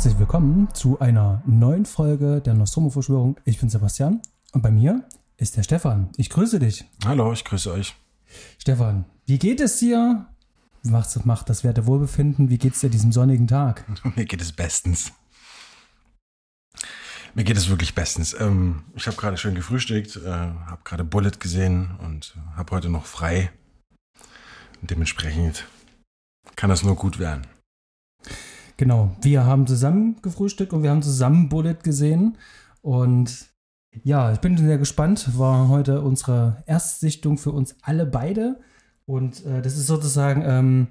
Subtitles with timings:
[0.00, 3.36] herzlich willkommen zu einer neuen Folge der Nostromo-Verschwörung.
[3.44, 5.06] Ich bin Sebastian und bei mir
[5.36, 6.08] ist der Stefan.
[6.16, 6.86] Ich grüße dich.
[7.04, 7.94] Hallo, ich grüße euch.
[8.56, 10.24] Stefan, wie geht es dir?
[10.84, 12.48] Macht, macht das Werte Wohlbefinden?
[12.48, 13.84] Wie geht es dir diesem sonnigen Tag?
[14.16, 15.12] Mir geht es bestens.
[17.34, 18.34] Mir geht es wirklich bestens.
[18.40, 23.04] Ähm, ich habe gerade schön gefrühstückt, äh, habe gerade Bullet gesehen und habe heute noch
[23.04, 23.52] frei.
[24.80, 25.66] Und dementsprechend
[26.56, 27.46] kann das nur gut werden.
[28.80, 32.38] Genau, wir haben zusammen gefrühstückt und wir haben zusammen Bullet gesehen.
[32.80, 33.50] Und
[34.04, 35.36] ja, ich bin sehr gespannt.
[35.36, 38.58] War heute unsere Erstsichtung für uns alle beide.
[39.04, 40.86] Und äh, das ist sozusagen ähm,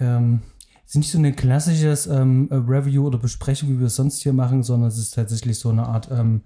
[0.00, 0.40] ähm,
[0.84, 4.64] ist nicht so ein klassisches ähm, Review oder Besprechung, wie wir es sonst hier machen,
[4.64, 6.42] sondern es ist tatsächlich so eine Art, ähm,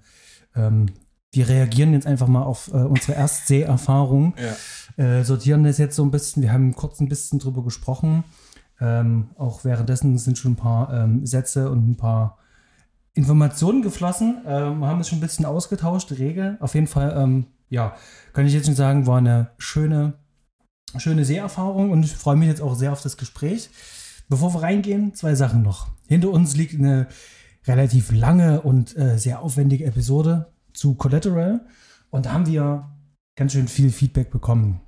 [0.55, 0.91] ähm,
[1.31, 4.35] wir reagieren jetzt einfach mal auf äh, unsere Erstseherfahrung,
[4.97, 5.03] ja.
[5.03, 6.43] äh, sortieren das jetzt so ein bisschen.
[6.43, 8.25] Wir haben kurz ein bisschen drüber gesprochen.
[8.83, 12.37] Ähm, auch währenddessen sind schon ein paar ähm, Sätze und ein paar
[13.13, 14.41] Informationen geflossen.
[14.45, 16.57] Ähm, haben es schon ein bisschen ausgetauscht, rege.
[16.59, 17.95] Auf jeden Fall, ähm, ja,
[18.33, 20.15] kann ich jetzt schon sagen, war eine schöne,
[20.97, 23.69] schöne Seherfahrung und ich freue mich jetzt auch sehr auf das Gespräch.
[24.27, 25.87] Bevor wir reingehen, zwei Sachen noch.
[26.07, 27.07] Hinter uns liegt eine
[27.65, 31.65] relativ lange und äh, sehr aufwendige Episode zu Collateral
[32.09, 32.91] und da haben wir
[33.37, 34.81] ganz schön viel Feedback bekommen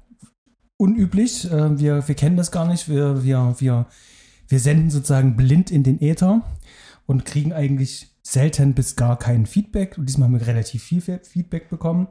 [0.78, 1.50] unüblich.
[1.52, 2.90] Äh, wir, wir kennen das gar nicht.
[2.90, 3.86] Wir, wir, wir,
[4.48, 6.42] wir senden sozusagen blind in den Äther
[7.06, 9.98] und kriegen eigentlich selten bis gar kein Feedback.
[9.98, 12.08] Und diesmal haben wir relativ viel Feedback bekommen.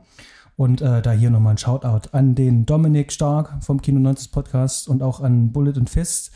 [0.57, 4.89] Und äh, da hier nochmal ein Shoutout an den Dominik Stark vom Kino 90 Podcast
[4.89, 6.31] und auch an Bullet and Fist.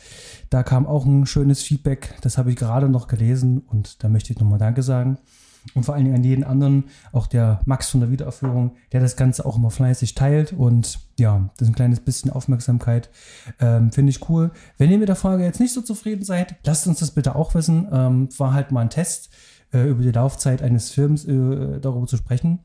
[0.49, 2.15] Da kam auch ein schönes Feedback.
[2.21, 5.17] Das habe ich gerade noch gelesen und da möchte ich nochmal Danke sagen
[5.75, 9.15] und vor allen Dingen an jeden anderen, auch der Max von der Wiederaufführung, der das
[9.15, 13.09] Ganze auch immer fleißig teilt und ja, das ist ein kleines bisschen Aufmerksamkeit.
[13.59, 14.51] Ähm, Finde ich cool.
[14.77, 17.53] Wenn ihr mit der Frage jetzt nicht so zufrieden seid, lasst uns das bitte auch
[17.55, 17.87] wissen.
[17.91, 19.29] Ähm, war halt mal ein Test
[19.73, 22.59] äh, über die Laufzeit eines Films äh, darüber zu sprechen.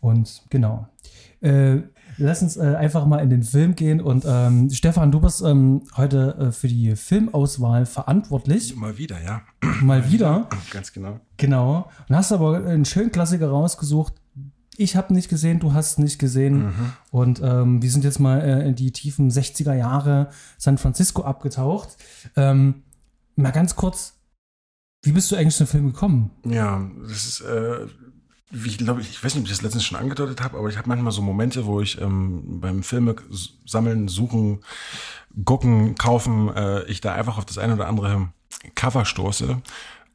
[0.00, 0.86] Und genau.
[1.40, 1.78] Äh,
[2.18, 4.00] lass uns äh, einfach mal in den Film gehen.
[4.00, 8.76] Und ähm, Stefan, du bist ähm, heute äh, für die Filmauswahl verantwortlich.
[8.76, 9.42] Mal wieder, ja.
[9.80, 10.48] Mal wieder.
[10.70, 11.20] Ganz genau.
[11.36, 11.90] Genau.
[12.08, 14.14] Und hast aber einen schönen Klassiker rausgesucht.
[14.76, 16.66] Ich habe nicht gesehen, du hast nicht gesehen.
[16.66, 16.92] Mhm.
[17.10, 21.96] Und ähm, wir sind jetzt mal äh, in die tiefen 60er Jahre San Francisco abgetaucht.
[22.36, 22.82] Ähm,
[23.36, 24.14] mal ganz kurz,
[25.02, 26.30] wie bist du eigentlich zum Film gekommen?
[26.46, 27.86] Ja, das ist äh,
[28.52, 30.88] ich glaube, ich weiß nicht, ob ich das letztens schon angedeutet habe, aber ich habe
[30.88, 33.16] manchmal so Momente, wo ich ähm, beim Filme
[33.64, 34.62] sammeln, suchen,
[35.44, 38.28] gucken, kaufen, äh, ich da einfach auf das eine oder andere
[38.74, 39.62] Cover stoße.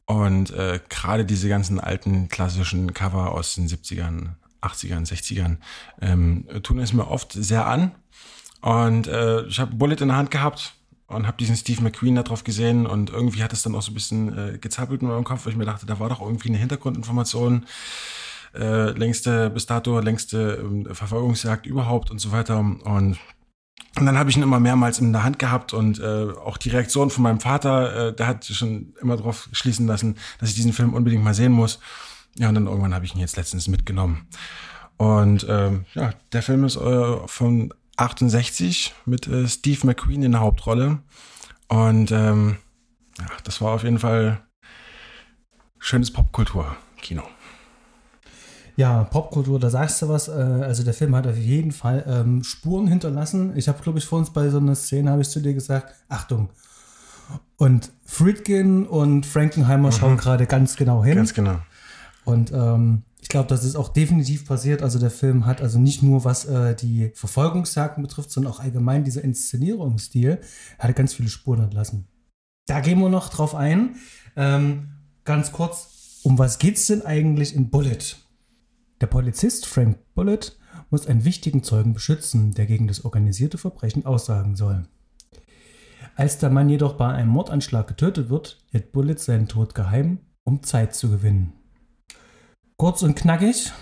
[0.06, 5.58] Und äh, gerade diese ganzen alten klassischen Cover aus den 70ern, 80ern, 60ern
[6.02, 7.92] ähm, tun es mir oft sehr an.
[8.62, 10.77] Und äh, ich habe Bullet in der Hand gehabt
[11.08, 13.92] und habe diesen Steve McQueen da drauf gesehen und irgendwie hat es dann auch so
[13.92, 16.50] ein bisschen äh, gezappelt in meinem Kopf, weil ich mir dachte, da war doch irgendwie
[16.50, 17.66] eine Hintergrundinformation
[18.54, 22.60] äh, längste, bis dato längste äh, Verfolgungsjagd überhaupt und so weiter.
[22.60, 23.18] Und, und
[24.06, 27.10] dann habe ich ihn immer mehrmals in der Hand gehabt und äh, auch die Reaktion
[27.10, 30.94] von meinem Vater, äh, der hat schon immer darauf schließen lassen, dass ich diesen Film
[30.94, 31.80] unbedingt mal sehen muss.
[32.38, 34.28] Ja, und dann irgendwann habe ich ihn jetzt letztens mitgenommen.
[34.98, 40.42] Und ähm, ja, der Film ist äh, von 68 mit äh, Steve McQueen in der
[40.42, 41.00] Hauptrolle.
[41.68, 42.58] Und ähm,
[43.20, 44.42] ja, das war auf jeden Fall
[45.80, 47.24] schönes Popkultur-Kino.
[48.78, 50.28] Ja, Popkultur, da sagst du was.
[50.28, 53.58] Äh, also der Film hat auf jeden Fall ähm, Spuren hinterlassen.
[53.58, 55.96] Ich habe, glaube ich, vor uns bei so einer Szene, habe ich zu dir gesagt,
[56.08, 56.50] Achtung.
[57.58, 59.94] Und Friedkin und Frankenheimer mhm.
[59.94, 61.16] schauen gerade ganz genau hin.
[61.16, 61.60] Ganz genau.
[62.24, 64.82] Und ähm, ich glaube, das ist auch definitiv passiert.
[64.82, 69.04] Also der Film hat also nicht nur, was äh, die Verfolgungsjagden betrifft, sondern auch allgemein
[69.04, 70.40] dieser Inszenierungsstil,
[70.80, 72.08] hat ganz viele Spuren hinterlassen.
[72.68, 73.98] Da gehen wir noch drauf ein.
[74.38, 74.94] Ähm,
[75.26, 78.16] ganz kurz, um was geht es denn eigentlich in Bullet?
[79.02, 80.58] Der Polizist Frank Bullitt
[80.90, 84.88] muss einen wichtigen Zeugen beschützen, der gegen das organisierte Verbrechen aussagen soll.
[86.16, 90.64] Als der Mann jedoch bei einem Mordanschlag getötet wird, hält Bullitt seinen Tod geheim, um
[90.64, 91.57] Zeit zu gewinnen.
[92.80, 93.74] Kurz und knackig,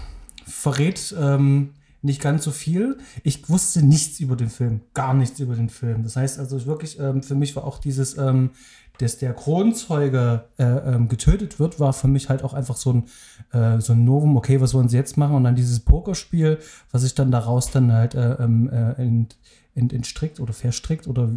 [0.48, 2.98] verrät ähm, nicht ganz so viel.
[3.24, 6.04] Ich wusste nichts über den Film, gar nichts über den Film.
[6.04, 8.52] Das heißt also wirklich, ähm, für mich war auch dieses, ähm,
[9.00, 13.04] dass der Kronzeuge äh, ähm, getötet wird, war für mich halt auch einfach so ein,
[13.52, 15.36] äh, so ein Novum, okay, was wollen sie jetzt machen?
[15.36, 16.60] Und dann dieses Pokerspiel,
[16.92, 19.36] was sich dann daraus dann halt äh, ähm, äh, ent,
[19.74, 21.32] ent, entstrickt oder verstrickt oder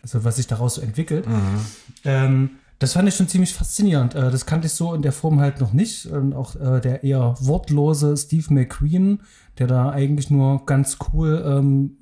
[0.00, 1.26] also was sich daraus so entwickelt.
[1.28, 2.50] Mhm.
[2.78, 4.14] Das fand ich schon ziemlich faszinierend.
[4.14, 6.06] Äh, das kannte ich so in der Form halt noch nicht.
[6.06, 9.22] Und auch äh, der eher wortlose Steve McQueen,
[9.58, 11.96] der da eigentlich nur ganz cool ähm,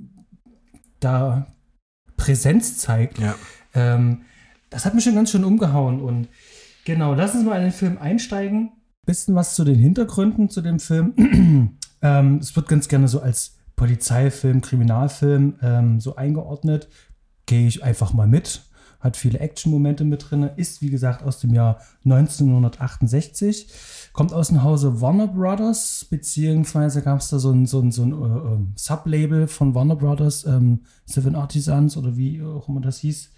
[1.01, 1.47] da
[2.17, 3.19] Präsenz zeigt.
[3.19, 3.35] Ja.
[3.75, 4.23] Ähm,
[4.71, 6.29] das hat mich schon ganz schön umgehauen und
[6.85, 8.73] Genau, lass uns mal in den Film einsteigen.
[9.07, 11.79] Bisschen was zu den Hintergründen zu dem Film.
[12.03, 16.89] ähm, es wird ganz gerne so als Polizeifilm, Kriminalfilm ähm, so eingeordnet.
[17.47, 18.63] Gehe ich einfach mal mit.
[19.03, 20.49] Hat viele Action-Momente mit drin.
[20.57, 23.67] Ist, wie gesagt, aus dem Jahr 1968.
[24.13, 28.03] Kommt aus dem Hause Warner Brothers, beziehungsweise gab es da so ein, so ein, so
[28.03, 32.99] ein äh, ähm, Sublabel von Warner Brothers, ähm, Seven Artisans oder wie auch immer das
[32.99, 33.31] hieß.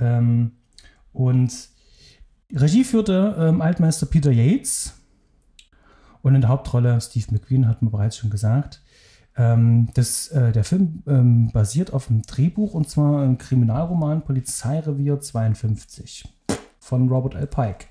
[0.00, 0.52] Ähm,
[1.12, 1.52] und
[2.54, 4.94] Regie führte ähm, Altmeister Peter Yates.
[6.22, 8.82] Und in der Hauptrolle Steve McQueen, hat man bereits schon gesagt.
[9.36, 15.20] Ähm, das, äh, der Film ähm, basiert auf einem Drehbuch und zwar im Kriminalroman Polizeirevier
[15.20, 16.24] 52
[16.86, 17.46] von Robert L.
[17.46, 17.86] Pike.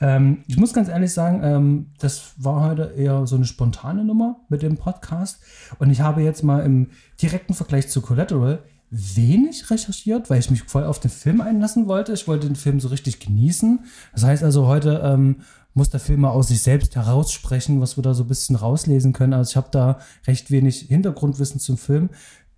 [0.00, 4.40] Ähm, ich muss ganz ehrlich sagen, ähm, das war heute eher so eine spontane Nummer
[4.48, 5.40] mit dem Podcast.
[5.78, 6.90] Und ich habe jetzt mal im
[7.20, 12.12] direkten Vergleich zu Collateral wenig recherchiert, weil ich mich voll auf den Film einlassen wollte.
[12.12, 13.80] Ich wollte den Film so richtig genießen.
[14.12, 15.36] Das heißt also, heute ähm,
[15.76, 19.12] muss der Film mal aus sich selbst heraussprechen, was wir da so ein bisschen rauslesen
[19.12, 19.34] können.
[19.34, 22.08] Also ich habe da recht wenig Hintergrundwissen zum Film.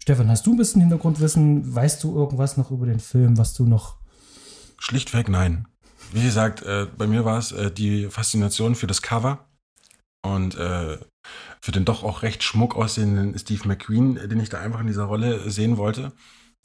[0.00, 1.75] Stefan, hast du ein bisschen Hintergrundwissen?
[1.75, 3.97] Weißt du irgendwas noch über den Film, was du noch.
[4.79, 5.67] Schlichtweg nein.
[6.12, 9.49] Wie gesagt, äh, bei mir war es äh, die Faszination für das Cover
[10.23, 10.99] und äh,
[11.61, 15.05] für den doch auch recht schmuck aussehenden Steve McQueen, den ich da einfach in dieser
[15.05, 16.12] Rolle sehen wollte.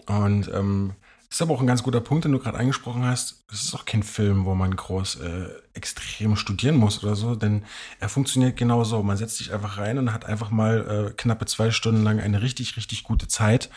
[0.06, 0.94] Und ähm,
[1.34, 3.44] ist aber auch ein ganz guter Punkt, den du gerade angesprochen hast.
[3.52, 7.66] Es ist auch kein Film, wo man groß äh, extrem studieren muss oder so, denn
[8.00, 9.02] er funktioniert genauso.
[9.02, 12.44] Man setzt sich einfach rein und hat einfach mal äh, knappe zwei Stunden lang eine
[12.44, 13.72] richtig, richtig gute Zeit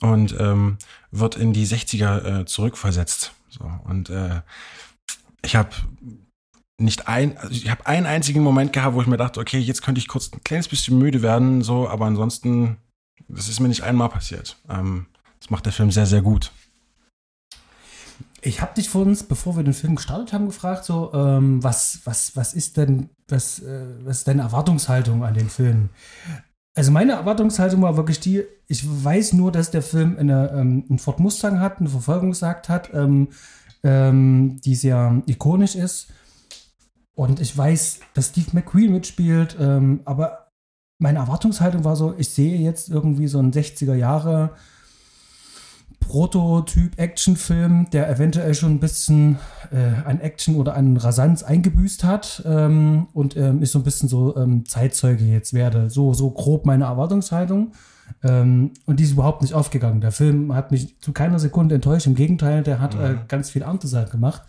[0.00, 0.78] und ähm,
[1.10, 3.32] wird in die 60er äh, zurückversetzt.
[3.50, 4.40] So, und äh,
[5.42, 5.68] ich habe
[6.78, 9.82] nicht ein, also ich habe einen einzigen Moment gehabt, wo ich mir dachte, okay, jetzt
[9.82, 12.78] könnte ich kurz ein kleines bisschen müde werden, so, aber ansonsten,
[13.28, 14.56] das ist mir nicht einmal passiert.
[14.70, 15.08] Ähm,
[15.40, 16.52] das macht der Film sehr, sehr gut.
[18.44, 22.00] Ich habe dich vor uns, bevor wir den Film gestartet haben, gefragt, so, ähm, was,
[22.04, 25.90] was, was ist denn, was, äh, was ist deine Erwartungshaltung an den Film?
[26.74, 30.98] Also meine Erwartungshaltung war wirklich die, ich weiß nur, dass der Film eine, ähm, einen
[30.98, 33.28] Ford Mustang hat, eine Verfolgungsjagd hat, ähm,
[33.84, 36.08] ähm, die sehr ikonisch ist
[37.14, 40.48] und ich weiß, dass Steve McQueen mitspielt, ähm, aber
[40.98, 44.50] meine Erwartungshaltung war so, ich sehe jetzt irgendwie so einen 60er Jahre
[46.02, 49.38] Prototyp-Actionfilm, der eventuell schon ein bisschen
[49.70, 54.08] äh, an Action oder an Rasanz eingebüßt hat ähm, und ähm, ich so ein bisschen
[54.08, 55.90] so ähm, Zeitzeuge jetzt werde.
[55.90, 57.72] So, so grob meine Erwartungshaltung.
[58.22, 60.00] Ähm, und die ist überhaupt nicht aufgegangen.
[60.00, 62.06] Der Film hat mich zu keiner Sekunde enttäuscht.
[62.06, 63.04] Im Gegenteil, der hat äh, mhm.
[63.04, 64.42] äh, ganz viel andere Sachen gemacht.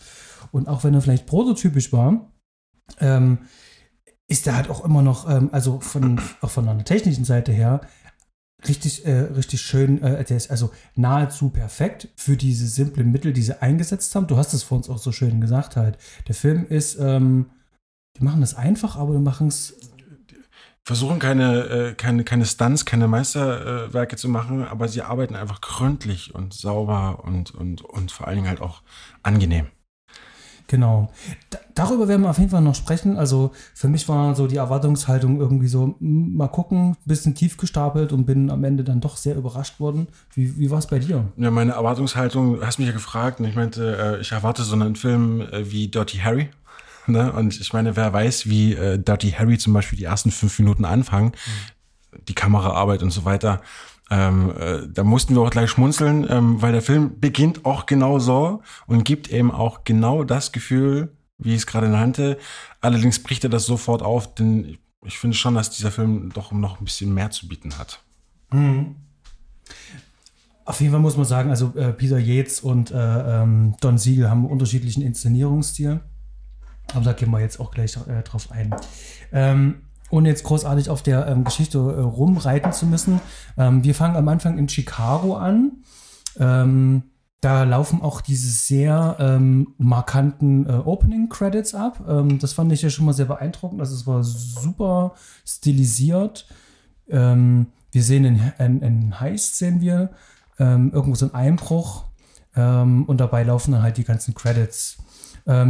[0.52, 2.32] Und auch wenn er vielleicht prototypisch war,
[3.00, 3.40] ähm,
[4.28, 7.82] ist er halt auch immer noch, ähm, also von, auch von einer technischen Seite her,
[8.68, 14.16] richtig, äh, richtig schön, äh, also nahezu perfekt für diese simplen Mittel, die sie eingesetzt
[14.16, 14.28] haben.
[14.28, 15.98] Du hast es vor uns auch so schön gesagt halt.
[16.28, 17.48] Der Film ist, ähm,
[18.18, 19.76] die machen das einfach, aber die machen es
[20.86, 26.36] versuchen keine, äh, keine, keine Stunts, keine Meisterwerke zu machen, aber sie arbeiten einfach gründlich
[26.36, 28.82] und sauber und, und, und vor allen Dingen halt auch
[29.24, 29.68] angenehm.
[30.68, 31.12] Genau.
[31.50, 33.18] Da, darüber werden wir auf jeden Fall noch sprechen.
[33.18, 38.26] Also für mich war so die Erwartungshaltung irgendwie so, mal gucken, bisschen tief gestapelt und
[38.26, 40.08] bin am Ende dann doch sehr überrascht worden.
[40.34, 41.26] Wie, wie war es bei dir?
[41.38, 44.76] Ja, meine Erwartungshaltung, du hast mich ja gefragt und ich meinte, äh, ich erwarte so
[44.76, 46.50] einen Film äh, wie Dirty Harry.
[47.06, 47.34] Ne?
[47.34, 50.86] Und ich meine, wer weiß, wie äh, Dirty Harry zum Beispiel die ersten fünf Minuten
[50.86, 52.20] anfangen, mhm.
[52.30, 53.62] die Kameraarbeit und so weiter.
[54.10, 58.20] Ähm, äh, da mussten wir auch gleich schmunzeln, ähm, weil der Film beginnt auch genau
[58.20, 62.38] so und gibt eben auch genau das Gefühl, wie ich es gerade nannte.
[62.82, 66.80] Allerdings bricht er das sofort auf, denn ich finde schon, dass dieser Film doch noch
[66.80, 68.00] ein bisschen mehr zu bieten hat.
[68.52, 68.96] Mhm.
[70.66, 74.30] Auf jeden Fall muss man sagen, also äh, Peter Yates und äh, ähm, Don Siegel
[74.30, 76.00] haben unterschiedlichen Inszenierungsstil.
[76.94, 78.74] Aber da gehen wir jetzt auch gleich äh, drauf ein.
[79.32, 79.82] Ähm,
[80.14, 83.20] ohne jetzt großartig auf der ähm, Geschichte äh, rumreiten zu müssen.
[83.58, 85.84] Ähm, wir fangen am Anfang in Chicago an.
[86.40, 87.04] Ähm,
[87.42, 92.06] da laufen auch diese sehr ähm, markanten äh, Opening Credits ab.
[92.08, 93.82] Ähm, das fand ich ja schon mal sehr beeindruckend.
[93.82, 95.16] Also es war super
[95.46, 96.48] stilisiert.
[97.10, 98.24] Ähm, wir sehen
[98.60, 100.12] in, in, Heist sehen wir
[100.60, 102.06] irgendwo so einen Einbruch
[102.56, 104.98] und dabei laufen dann halt die ganzen Credits.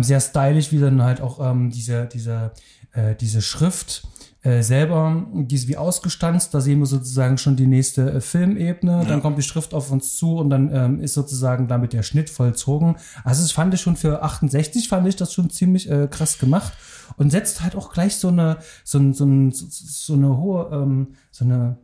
[0.01, 2.51] sehr stylisch, wie dann halt auch diese, diese,
[2.93, 4.07] äh, diese Schrift
[4.43, 6.53] äh, selber, die ist wie ausgestanzt.
[6.53, 8.91] Da sehen wir sozusagen schon die nächste äh, Filmebene.
[8.91, 9.05] Ja.
[9.05, 12.29] Dann kommt die Schrift auf uns zu und dann ähm, ist sozusagen damit der Schnitt
[12.29, 12.97] vollzogen.
[13.23, 16.73] Also das fand ich schon für 68 fand ich das schon ziemlich äh, krass gemacht
[17.15, 21.45] und setzt halt auch gleich so eine so, so, so, so eine hohe ähm, so
[21.45, 21.77] eine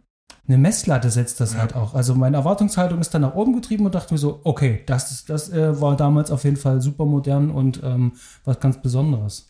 [0.49, 1.59] eine Messlatte setzt das ja.
[1.59, 1.93] halt auch.
[1.93, 5.29] Also meine Erwartungshaltung ist dann nach oben getrieben und dachte mir so, okay, das, ist,
[5.29, 8.13] das äh, war damals auf jeden Fall super modern und ähm,
[8.45, 9.48] was ganz Besonderes.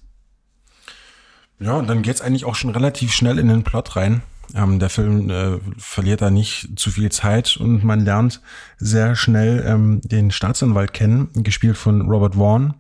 [1.60, 4.22] Ja, und dann geht es eigentlich auch schon relativ schnell in den Plot rein.
[4.56, 8.42] Ähm, der Film äh, verliert da nicht zu viel Zeit und man lernt
[8.78, 12.74] sehr schnell ähm, den Staatsanwalt kennen, gespielt von Robert Vaughn.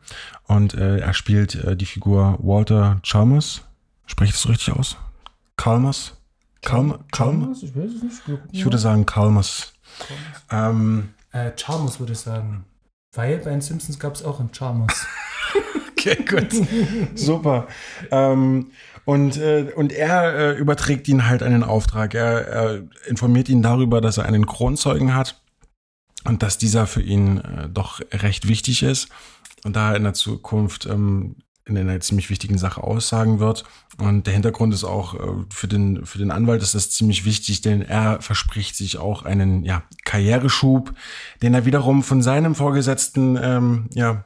[0.48, 3.62] Und äh, er spielt äh, die Figur Walter Chalmers.
[4.07, 4.98] Spreche ich das richtig aus?
[5.57, 6.15] Chalmers?
[6.62, 7.63] Calm, Chalmers?
[7.63, 8.21] Ich weiß es nicht.
[8.51, 9.74] Ich würde sagen Chalmers.
[10.51, 12.65] Ähm, äh, Chalmers würde ich sagen.
[13.13, 15.05] Weil bei den Simpsons gab es auch einen Chalmers.
[16.00, 16.50] okay, gut.
[17.15, 17.68] Super.
[18.12, 18.72] Ähm,
[19.06, 22.13] und, äh, und er äh, überträgt ihn halt einen Auftrag.
[22.13, 25.41] Er, er informiert ihn darüber, dass er einen Kronzeugen hat
[26.25, 29.10] und dass dieser für ihn äh, doch recht wichtig ist
[29.65, 33.63] und da er in der Zukunft ähm, in einer ziemlich wichtigen Sache aussagen wird.
[34.00, 37.62] Und der Hintergrund ist auch äh, für den für den Anwalt ist das ziemlich wichtig,
[37.62, 40.94] denn er verspricht sich auch einen ja Karriereschub,
[41.41, 44.24] den er wiederum von seinem Vorgesetzten ähm, ja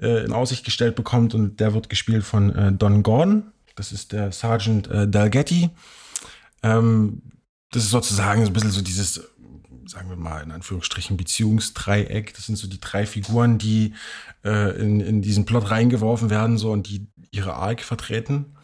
[0.00, 3.52] äh, in Aussicht gestellt bekommt und der wird gespielt von äh, Don Gordon.
[3.76, 5.70] Das ist der Sergeant äh, Dalgetti.
[6.62, 7.22] Ähm,
[7.70, 9.22] das ist sozusagen so ein bisschen so dieses,
[9.86, 12.34] sagen wir mal in Anführungsstrichen, Beziehungsdreieck.
[12.34, 13.94] Das sind so die drei Figuren, die
[14.44, 18.56] äh, in, in diesen Plot reingeworfen werden so und die ihre Arc vertreten.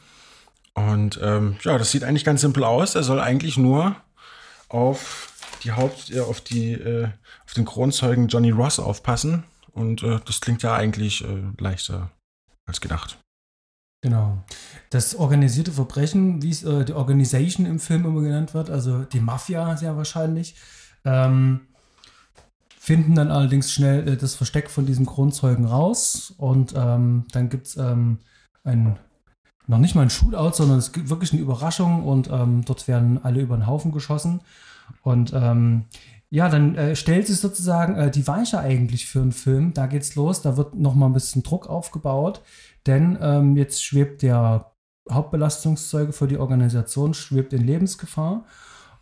[0.75, 2.95] Und ähm, ja, das sieht eigentlich ganz simpel aus.
[2.95, 3.97] Er soll eigentlich nur
[4.69, 7.09] auf die Haupt, äh, auf die, äh,
[7.45, 9.45] auf den Kronzeugen Johnny Ross aufpassen
[9.77, 12.11] und äh, das klingt ja eigentlich äh, leichter
[12.67, 13.19] als gedacht.
[14.03, 14.39] Genau.
[14.91, 19.21] Das organisierte Verbrechen, wie es äh, die Organisation im Film immer genannt wird, also die
[19.21, 20.55] Mafia sehr wahrscheinlich,
[21.05, 21.61] ähm,
[22.79, 27.67] finden dann allerdings schnell äh, das Versteck von diesem Kronzeugen raus und ähm, dann gibt
[27.67, 28.19] es ähm,
[28.65, 28.99] ein,
[29.67, 33.23] noch nicht mal ein Shootout, sondern es gibt wirklich eine Überraschung und ähm, dort werden
[33.23, 34.41] alle über den Haufen geschossen
[35.03, 35.87] und ähm,
[36.31, 39.75] ja, dann äh, stellt sich sozusagen äh, die Weiche eigentlich für einen Film.
[39.75, 42.43] Da geht's los, da wird noch mal ein bisschen Druck aufgebaut,
[42.87, 44.73] denn ähm, jetzt schwebt der
[45.11, 48.45] Hauptbelastungszeuge für die Organisation schwebt in Lebensgefahr.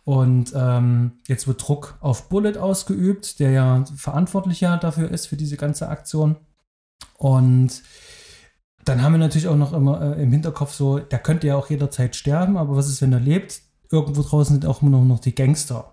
[0.03, 5.57] Und ähm, jetzt wird Druck auf Bullet ausgeübt, der ja verantwortlicher dafür ist für diese
[5.57, 6.35] ganze Aktion.
[7.17, 7.81] Und
[8.83, 11.71] dann haben wir natürlich auch noch immer äh, im Hinterkopf so, der könnte ja auch
[11.71, 13.61] jederzeit sterben, aber was ist, wenn er lebt?
[13.91, 15.91] Irgendwo draußen sind auch immer noch die Gangster.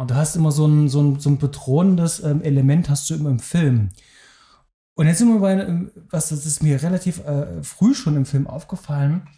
[0.00, 3.14] Und du hast immer so ein, so ein, so ein bedrohendes ähm, Element, hast du
[3.14, 3.90] immer im Film.
[4.94, 8.24] Und jetzt sind wir bei, ähm, was das ist mir relativ äh, früh schon im
[8.24, 9.28] Film aufgefallen.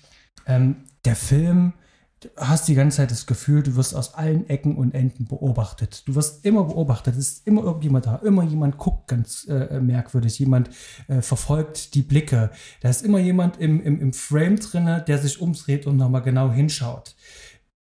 [0.47, 1.73] Ähm, der Film,
[2.21, 6.07] du hast die ganze Zeit das Gefühl, du wirst aus allen Ecken und Enden beobachtet.
[6.07, 10.38] Du wirst immer beobachtet, es ist immer irgendjemand da, immer jemand guckt ganz äh, merkwürdig,
[10.38, 10.71] jemand
[11.09, 12.52] äh, verfolgt die Blicke.
[12.83, 16.52] Da ist immer jemand im, im, im Frame drin, der sich umdreht und nochmal genau
[16.52, 17.16] hinschaut.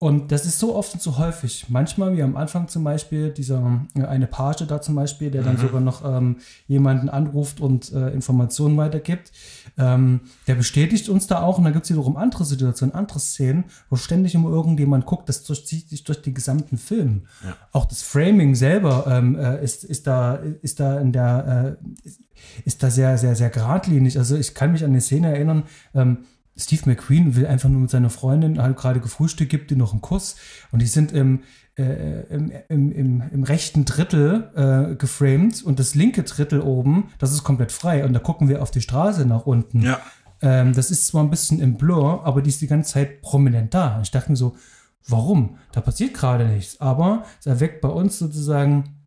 [0.02, 1.66] Und das ist so oft und so häufig.
[1.68, 5.54] Manchmal, wie am Anfang zum Beispiel, dieser äh, eine Page da zum Beispiel, der dann
[5.54, 5.61] mhm.
[5.61, 9.30] sogar noch ähm, jemanden anruft und äh, Informationen weitergibt,
[9.78, 11.59] ähm, der bestätigt uns da auch.
[11.59, 15.44] Und dann gibt es wiederum andere Situationen, andere Szenen, wo ständig immer irgendjemand guckt, das
[15.44, 17.28] durchzieht sich durch den gesamten Film.
[17.44, 17.54] Ja.
[17.71, 22.11] Auch das Framing selber ähm, äh, ist, ist, da, ist da in der, äh,
[22.64, 24.18] ist da sehr, sehr, sehr geradlinig.
[24.18, 25.62] Also ich kann mich an eine Szene erinnern,
[25.94, 26.25] ähm,
[26.56, 30.02] Steve McQueen will einfach nur mit seiner Freundin, halt gerade gefrühstückt, gibt ihr noch einen
[30.02, 30.37] Kuss
[30.71, 31.44] und die sind im,
[31.76, 37.32] äh, im, im, im, im, rechten Drittel äh, geframed und das linke Drittel oben, das
[37.32, 39.82] ist komplett frei und da gucken wir auf die Straße nach unten.
[39.82, 40.00] Ja.
[40.42, 43.73] Ähm, das ist zwar ein bisschen im Blur, aber die ist die ganze Zeit prominent
[43.73, 44.00] da.
[44.02, 44.56] Ich dachte mir so,
[45.09, 45.59] warum?
[45.73, 49.01] Da passiert gerade nichts, aber es erweckt bei uns sozusagen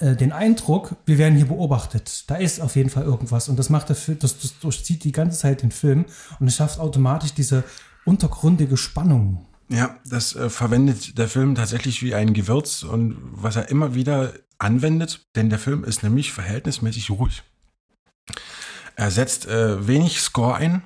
[0.00, 2.24] den Eindruck, wir werden hier beobachtet.
[2.28, 3.48] Da ist auf jeden Fall irgendwas.
[3.48, 6.06] Und das macht der Film, das, das durchzieht die ganze Zeit den Film
[6.40, 7.62] und es schafft automatisch diese
[8.04, 9.46] untergründige Spannung.
[9.68, 14.32] Ja, das äh, verwendet der Film tatsächlich wie ein Gewürz und was er immer wieder
[14.58, 17.42] anwendet, denn der Film ist nämlich verhältnismäßig ruhig.
[18.94, 20.82] Er setzt äh, wenig Score ein,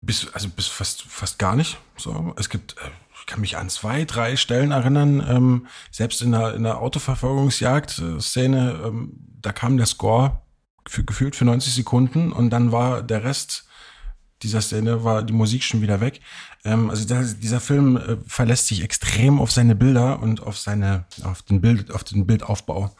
[0.00, 1.78] bis, also bis fast, fast gar nicht.
[1.96, 2.34] So.
[2.38, 2.90] Es gibt äh,
[3.22, 8.80] ich kann mich an zwei, drei Stellen erinnern, ähm, selbst in der, in der Autoverfolgungsjagd-Szene,
[8.84, 10.42] ähm, da kam der Score
[10.88, 13.64] für, gefühlt für 90 Sekunden und dann war der Rest
[14.42, 16.20] dieser Szene, war die Musik schon wieder weg.
[16.64, 21.04] Ähm, also der, dieser Film äh, verlässt sich extrem auf seine Bilder und auf seine,
[21.22, 22.90] auf den Bild, auf den Bildaufbau.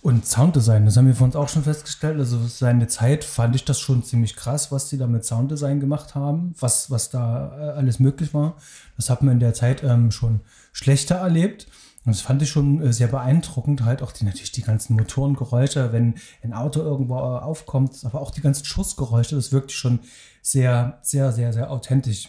[0.00, 2.18] Und Sounddesign, das haben wir für uns auch schon festgestellt.
[2.18, 6.14] Also seine Zeit fand ich das schon ziemlich krass, was die da mit Sounddesign gemacht
[6.14, 8.56] haben, was, was da äh, alles möglich war.
[8.96, 10.40] Das hat man in der Zeit ähm, schon
[10.72, 11.66] schlechter erlebt.
[12.04, 13.84] Und das fand ich schon äh, sehr beeindruckend.
[13.84, 16.14] Halt auch die, natürlich die ganzen Motorengeräusche, wenn
[16.44, 19.98] ein Auto irgendwo äh, aufkommt, aber auch die ganzen Schussgeräusche, das wirkt schon
[20.40, 22.28] sehr, sehr, sehr, sehr authentisch.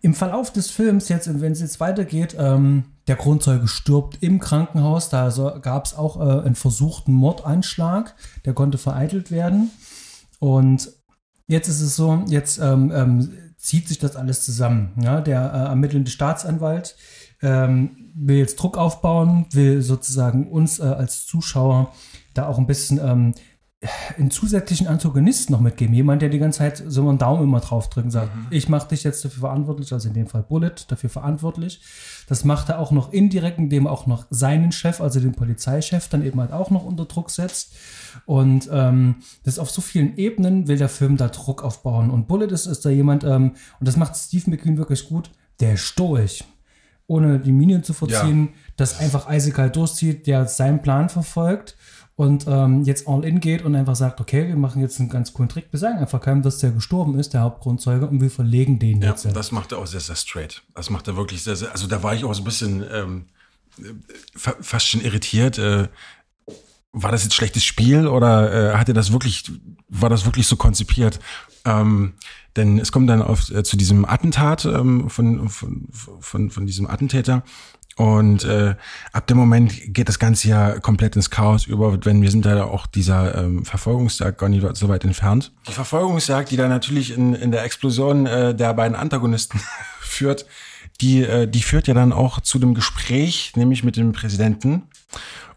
[0.00, 5.08] Im Verlauf des Films, jetzt, wenn es jetzt weitergeht, ähm, der Kronzeuge stirbt im Krankenhaus.
[5.08, 5.28] Da
[5.60, 8.14] gab es auch äh, einen versuchten Mordanschlag.
[8.44, 9.70] Der konnte vereitelt werden.
[10.38, 10.92] Und
[11.48, 14.92] jetzt ist es so, jetzt ähm, ähm, zieht sich das alles zusammen.
[15.02, 15.20] Ja?
[15.20, 16.96] Der äh, ermittelnde Staatsanwalt
[17.42, 21.92] ähm, will jetzt Druck aufbauen, will sozusagen uns äh, als Zuschauer
[22.34, 23.34] da auch ein bisschen ähm,
[24.16, 25.94] einen zusätzlichen Antagonisten noch mitgeben.
[25.94, 28.46] Jemand, der die ganze Zeit so einen Daumen immer drauf drückt und sagt, mhm.
[28.50, 31.80] ich mache dich jetzt dafür verantwortlich, also in dem Fall Bullet, dafür verantwortlich.
[32.28, 36.08] Das macht er auch noch indirekt, indem er auch noch seinen Chef, also den Polizeichef,
[36.08, 37.76] dann eben halt auch noch unter Druck setzt.
[38.26, 42.10] Und ähm, das auf so vielen Ebenen will der Film da Druck aufbauen.
[42.10, 45.30] Und Bullet ist, ist da jemand, ähm, und das macht Steve McQueen wirklich gut,
[45.60, 46.42] der ist durch.
[47.06, 48.52] Ohne die Minion zu verziehen, ja.
[48.76, 51.76] das einfach eisekalt durchzieht, der seinen Plan verfolgt
[52.18, 55.32] und ähm, jetzt all in geht und einfach sagt, okay, wir machen jetzt einen ganz
[55.32, 55.68] coolen Trick.
[55.70, 59.10] Wir sagen einfach keinem, dass der gestorben ist, der Hauptgrundzeuge, und wir verlegen den ja,
[59.10, 59.24] jetzt.
[59.24, 60.64] Ja, das macht er auch sehr, sehr straight.
[60.74, 63.26] Das macht er wirklich sehr, sehr, also da war ich auch so ein bisschen ähm,
[64.34, 65.58] fast schon irritiert.
[65.58, 65.86] Äh,
[66.90, 69.52] war das jetzt schlechtes Spiel oder äh, hat er das wirklich,
[69.88, 71.20] war das wirklich so konzipiert?
[71.64, 72.14] Ähm,
[72.56, 76.88] denn es kommt dann auf, äh, zu diesem Attentat ähm, von, von, von, von diesem
[76.88, 77.44] Attentäter
[77.98, 78.76] und äh,
[79.12, 82.62] ab dem Moment geht das Ganze ja komplett ins Chaos über, wenn wir sind da
[82.62, 85.52] auch dieser ähm, Verfolgungsjagd gar nicht so weit entfernt.
[85.66, 89.60] Die Verfolgungsjagd, die dann natürlich in, in der Explosion äh, der beiden Antagonisten
[90.00, 90.46] führt,
[91.00, 94.84] die, äh, die führt ja dann auch zu dem Gespräch, nämlich mit dem Präsidenten.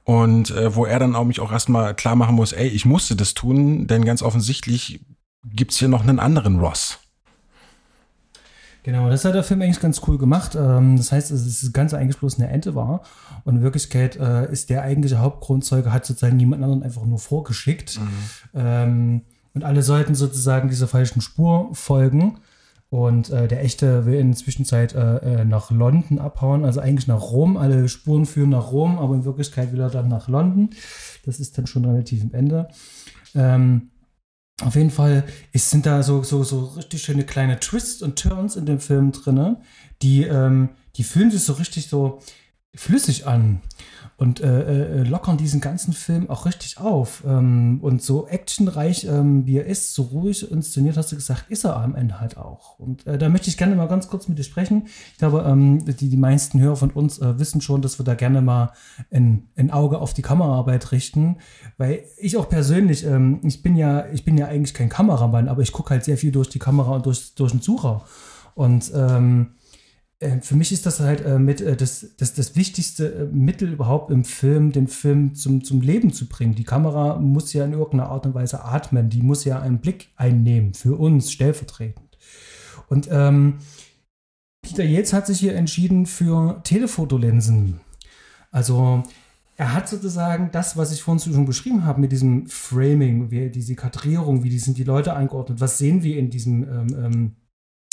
[0.04, 3.16] Und äh, wo er dann auch mich auch erstmal klar machen muss, ey, ich musste
[3.16, 5.06] das tun, denn ganz offensichtlich
[5.44, 6.98] gibt's hier noch einen anderen Ross.
[8.84, 10.56] Genau, das hat der Film eigentlich ganz cool gemacht.
[10.56, 13.02] Ähm, das heißt, dass das Ganze eigentlich bloß eine Ente war.
[13.44, 18.00] Und in Wirklichkeit äh, ist der eigentliche Hauptgrundzeuge, hat sozusagen niemand anderen einfach nur vorgeschickt.
[18.00, 18.08] Mhm.
[18.56, 19.22] Ähm,
[19.54, 22.40] und alle sollten sozusagen dieser falschen Spur folgen.
[22.90, 27.22] Und äh, der echte will in der Zwischenzeit äh, nach London abhauen, also eigentlich nach
[27.22, 27.56] Rom.
[27.56, 30.72] Alle Spuren führen nach Rom, aber in Wirklichkeit will er dann nach London.
[31.26, 32.68] Das ist dann schon relativ am Ende.
[33.34, 33.92] Ähm,
[34.62, 38.56] auf jeden Fall ist, sind da so, so, so richtig schöne kleine Twists und Turns
[38.56, 39.58] in dem Film drin,
[40.02, 42.20] die, ähm, die fühlen sich so richtig so
[42.76, 43.62] flüssig an
[44.22, 47.24] und äh, äh, lockern diesen ganzen Film auch richtig auf.
[47.26, 51.64] Ähm, und so actionreich, ähm, wie er ist, so ruhig inszeniert, hast du gesagt, ist
[51.64, 52.78] er am Ende halt auch.
[52.78, 54.84] Und äh, da möchte ich gerne mal ganz kurz mit dir sprechen.
[55.14, 58.14] Ich glaube, ähm, die, die meisten Hörer von uns äh, wissen schon, dass wir da
[58.14, 58.74] gerne mal
[59.10, 61.38] ein, ein Auge auf die Kameraarbeit richten.
[61.80, 65.64] Weil ich auch persönlich, ähm, ich bin ja, ich bin ja eigentlich kein Kameramann, aber
[65.64, 68.04] ich gucke halt sehr viel durch die Kamera und durch, durch den Sucher.
[68.54, 69.61] Und ähm, äh,
[70.42, 74.12] für mich ist das halt äh, mit äh, das, das, das wichtigste äh, Mittel überhaupt
[74.12, 76.54] im Film, den Film zum, zum Leben zu bringen.
[76.54, 80.10] Die Kamera muss ja in irgendeiner Art und Weise atmen, die muss ja einen Blick
[80.16, 82.18] einnehmen, für uns stellvertretend.
[82.88, 83.56] Und ähm,
[84.62, 87.82] Peter Yates hat sich hier entschieden für Telefotolinsen.
[88.52, 89.02] Also
[89.58, 93.76] er hat sozusagen das, was ich vorhin schon beschrieben habe, mit diesem Framing, wie, diese
[93.76, 97.36] Kadrierung, wie sind die Leute eingeordnet, was sehen wir in diesem ähm,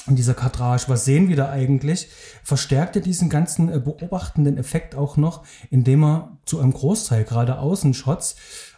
[0.08, 2.08] in dieser Kadrage, was sehen wir da eigentlich,
[2.42, 7.58] verstärkt er diesen ganzen äh, beobachtenden Effekt auch noch, indem er zu einem Großteil, gerade
[7.58, 8.36] Außenshots,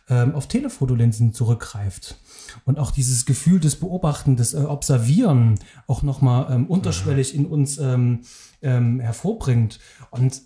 [0.08, 2.16] ähm, auf Telefotolinsen zurückgreift.
[2.64, 5.54] Und auch dieses Gefühl des Beobachten, des äh, Observieren
[5.86, 8.22] auch nochmal ähm, unterschwellig in uns ähm,
[8.60, 9.78] ähm, hervorbringt.
[10.10, 10.42] Und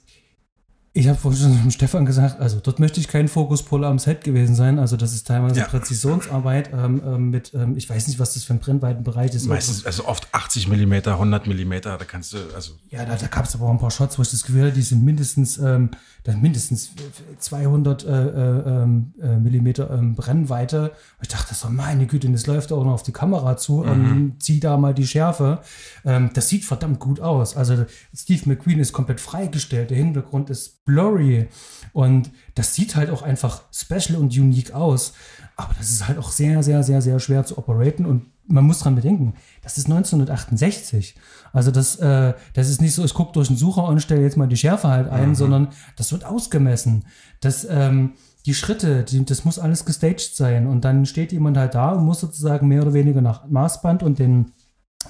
[0.97, 4.23] ich habe vorhin schon mit Stefan gesagt, also dort möchte ich kein Fokuspolar am Set
[4.23, 4.79] gewesen sein.
[4.79, 5.67] Also das ist teilweise ja.
[5.67, 9.47] Präzisionsarbeit ähm, ähm, mit, ähm, ich weiß nicht, was das für ein Brennweitenbereich ist.
[9.47, 12.75] Meistens, also oft 80 Millimeter, 100 Millimeter, da kannst du, also.
[12.91, 14.75] Ja, da, da gab es aber auch ein paar Shots, wo ich das Gefühl hatte,
[14.75, 15.91] die sind mindestens, ähm,
[16.23, 16.93] dann mindestens
[17.41, 20.93] 200 äh, äh, ähm, äh, Millimeter ähm, Brennweite.
[21.21, 23.79] Ich dachte so, meine Güte, das läuft auch noch auf die Kamera zu.
[23.79, 23.91] Mhm.
[23.91, 25.61] Ähm, zieh da mal die Schärfe.
[26.05, 27.57] Das sieht verdammt gut aus.
[27.57, 29.91] Also Steve McQueen ist komplett freigestellt.
[29.91, 31.49] Der Hintergrund ist blurry.
[31.93, 35.15] Und das sieht halt auch einfach special und unique aus.
[35.57, 38.07] Aber das ist halt auch sehr, sehr, sehr, sehr schwer zu operaten.
[38.07, 41.15] Und man muss dran bedenken, das ist 1968.
[41.53, 44.37] Also das, äh, das ist nicht so, ich gucke durch den Sucher und stelle jetzt
[44.37, 45.35] mal die Schärfe halt ein, mhm.
[45.35, 47.05] sondern das wird ausgemessen.
[47.41, 48.15] Das, ähm,
[48.47, 50.67] die Schritte, die, das muss alles gestaged sein.
[50.67, 54.19] Und dann steht jemand halt da und muss sozusagen mehr oder weniger nach Maßband und
[54.19, 54.53] den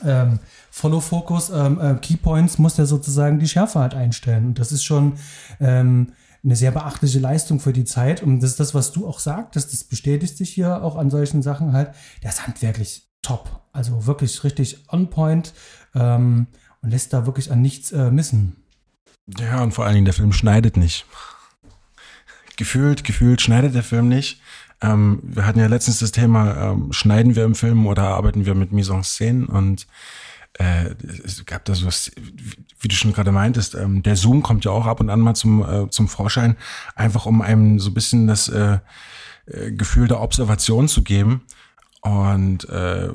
[0.05, 0.39] ähm,
[0.71, 4.47] Follow Focus ähm, äh, Keypoints muss der sozusagen die Schärfe halt einstellen.
[4.47, 5.15] Und das ist schon
[5.61, 6.13] ähm,
[6.45, 8.23] eine sehr beachtliche Leistung für die Zeit.
[8.23, 11.43] Und das ist das, was du auch sagtest, das bestätigt sich hier auch an solchen
[11.43, 11.91] Sachen halt.
[12.23, 13.63] Der ist handwerklich top.
[13.73, 15.55] Also wirklich richtig on point
[15.95, 16.47] ähm,
[16.83, 18.57] und lässt da wirklich an nichts äh, missen.
[19.39, 21.07] Ja, und vor allen Dingen, der Film schneidet nicht.
[22.57, 24.41] Gefühlt, gefühlt schneidet der Film nicht.
[24.81, 28.55] Ähm, wir hatten ja letztens das Thema, ähm, schneiden wir im Film oder arbeiten wir
[28.55, 29.47] mit Mise en Scène?
[29.47, 29.87] Und
[30.59, 32.11] äh, es gab da so was,
[32.81, 35.35] wie du schon gerade meintest, ähm, der Zoom kommt ja auch ab und an mal
[35.35, 36.57] zum, äh, zum Vorschein,
[36.95, 38.79] einfach um einem so ein bisschen das äh,
[39.47, 41.43] äh, Gefühl der Observation zu geben.
[42.01, 43.09] Und äh,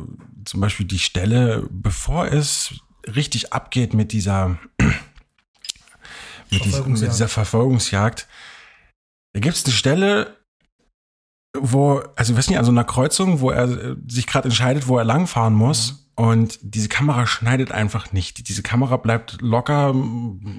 [0.46, 2.74] zum Beispiel die Stelle, bevor es
[3.08, 4.58] richtig abgeht mit dieser,
[6.50, 8.28] mit, dieser, mit dieser Verfolgungsjagd,
[9.34, 10.39] da gibt es eine Stelle,
[11.58, 14.88] wo, also ich weiß nicht, an so einer Kreuzung, wo er äh, sich gerade entscheidet,
[14.88, 15.92] wo er langfahren muss.
[15.92, 16.24] Mhm.
[16.24, 18.50] Und diese Kamera schneidet einfach nicht.
[18.50, 19.96] Diese Kamera bleibt locker,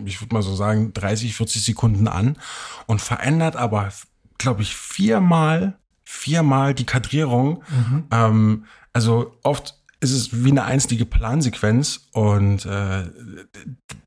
[0.07, 2.39] ich würde mal so sagen, 30, 40 Sekunden an
[2.87, 3.93] und verändert aber,
[4.39, 7.63] glaube ich, viermal, viermal die Kadrierung.
[7.69, 8.05] Mhm.
[8.11, 13.11] Ähm, also oft ist es wie eine einzige Plansequenz und äh,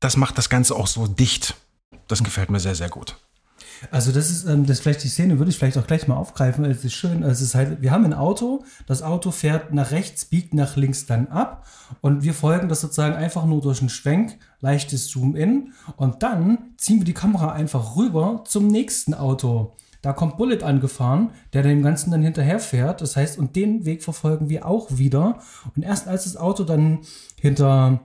[0.00, 1.54] das macht das Ganze auch so dicht.
[2.08, 3.16] Das gefällt mir sehr, sehr gut.
[3.90, 6.64] Also das ist, ähm, das vielleicht die Szene würde ich vielleicht auch gleich mal aufgreifen,
[6.64, 7.22] weil es ist schön.
[7.22, 11.06] Es ist halt, wir haben ein Auto, das Auto fährt nach rechts, biegt nach links
[11.06, 11.66] dann ab
[12.00, 16.98] und wir folgen das sozusagen einfach nur durch einen Schwenk, leichtes Zoom-In und dann ziehen
[16.98, 19.76] wir die Kamera einfach rüber zum nächsten Auto.
[20.04, 23.00] Da kommt Bullet angefahren, der dem Ganzen dann hinterherfährt.
[23.00, 25.38] Das heißt, und den Weg verfolgen wir auch wieder.
[25.74, 26.98] Und erst als das Auto dann
[27.40, 28.00] hinter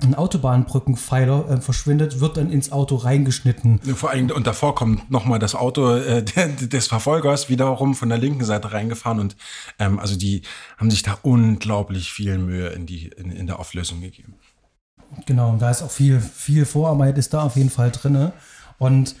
[0.00, 3.80] ein Autobahnbrückenpfeiler äh, verschwindet, wird dann ins Auto reingeschnitten.
[3.80, 8.44] Vor allem, und davor kommt nochmal das Auto äh, des Verfolgers wiederum von der linken
[8.44, 9.36] Seite reingefahren und
[9.78, 10.42] ähm, also die
[10.76, 14.34] haben sich da unglaublich viel Mühe in, die, in, in der Auflösung gegeben.
[15.26, 18.30] Genau, und da ist auch viel, viel Vorarbeit ist da auf jeden Fall drin.
[18.78, 19.16] Und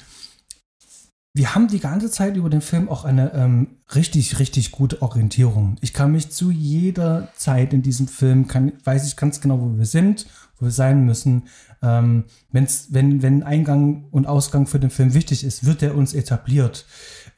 [1.34, 5.76] wir haben die ganze Zeit über den Film auch eine ähm, richtig, richtig gute Orientierung.
[5.80, 9.76] Ich kann mich zu jeder Zeit in diesem Film, kann, weiß ich ganz genau, wo
[9.76, 10.26] wir sind,
[10.60, 11.44] sein müssen.
[11.82, 16.14] Ähm, wenn's, wenn, wenn Eingang und Ausgang für den Film wichtig ist, wird er uns
[16.14, 16.86] etabliert.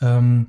[0.00, 0.48] Ähm,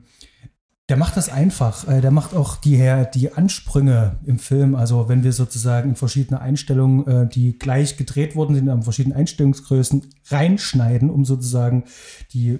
[0.91, 1.87] der macht das einfach.
[1.87, 4.75] Äh, der macht auch die, die Ansprünge im Film.
[4.75, 9.17] Also wenn wir sozusagen in verschiedene Einstellungen, äh, die gleich gedreht worden sind, in verschiedenen
[9.17, 11.85] Einstellungsgrößen reinschneiden, um sozusagen
[12.33, 12.59] die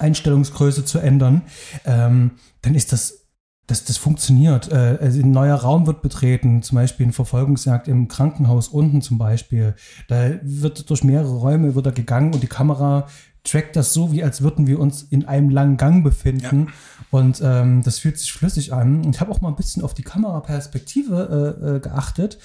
[0.00, 1.42] Einstellungsgröße zu ändern,
[1.84, 3.21] ähm, dann ist das
[3.66, 4.70] das, das funktioniert.
[4.70, 9.18] Äh, also ein neuer Raum wird betreten, zum Beispiel ein Verfolgungsjagd im Krankenhaus unten zum
[9.18, 9.74] Beispiel.
[10.08, 13.06] Da wird durch mehrere Räume wird er gegangen und die Kamera
[13.44, 16.66] trackt das so, wie als würden wir uns in einem langen Gang befinden.
[16.66, 16.72] Ja.
[17.10, 19.08] Und ähm, das fühlt sich flüssig an.
[19.10, 22.38] Ich habe auch mal ein bisschen auf die Kameraperspektive äh, äh, geachtet.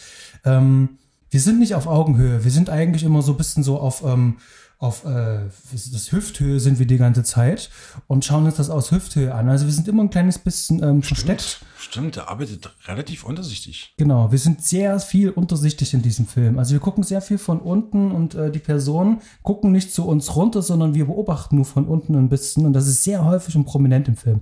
[0.44, 0.98] Ähm,
[1.30, 2.44] wir sind nicht auf Augenhöhe.
[2.44, 4.38] Wir sind eigentlich immer so ein bisschen so auf ähm,
[4.80, 5.40] auf äh,
[5.72, 7.70] das Hüfthöhe sind wir die ganze Zeit
[8.06, 9.50] und schauen uns das aus Hüfthöhe an.
[9.50, 11.62] Also wir sind immer ein kleines bisschen ähm, versteckt.
[11.80, 13.96] Stimmt, der arbeitet relativ untersichtig.
[13.98, 16.60] Genau, wir sind sehr viel untersichtig in diesem Film.
[16.60, 20.36] Also wir gucken sehr viel von unten und äh, die Personen gucken nicht zu uns
[20.36, 23.66] runter, sondern wir beobachten nur von unten ein bisschen und das ist sehr häufig und
[23.66, 24.42] prominent im Film.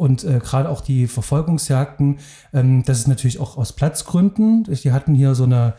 [0.00, 2.20] Und äh, gerade auch die Verfolgungsjagden,
[2.54, 4.64] ähm, das ist natürlich auch aus Platzgründen.
[4.64, 5.74] Die hatten hier so eine,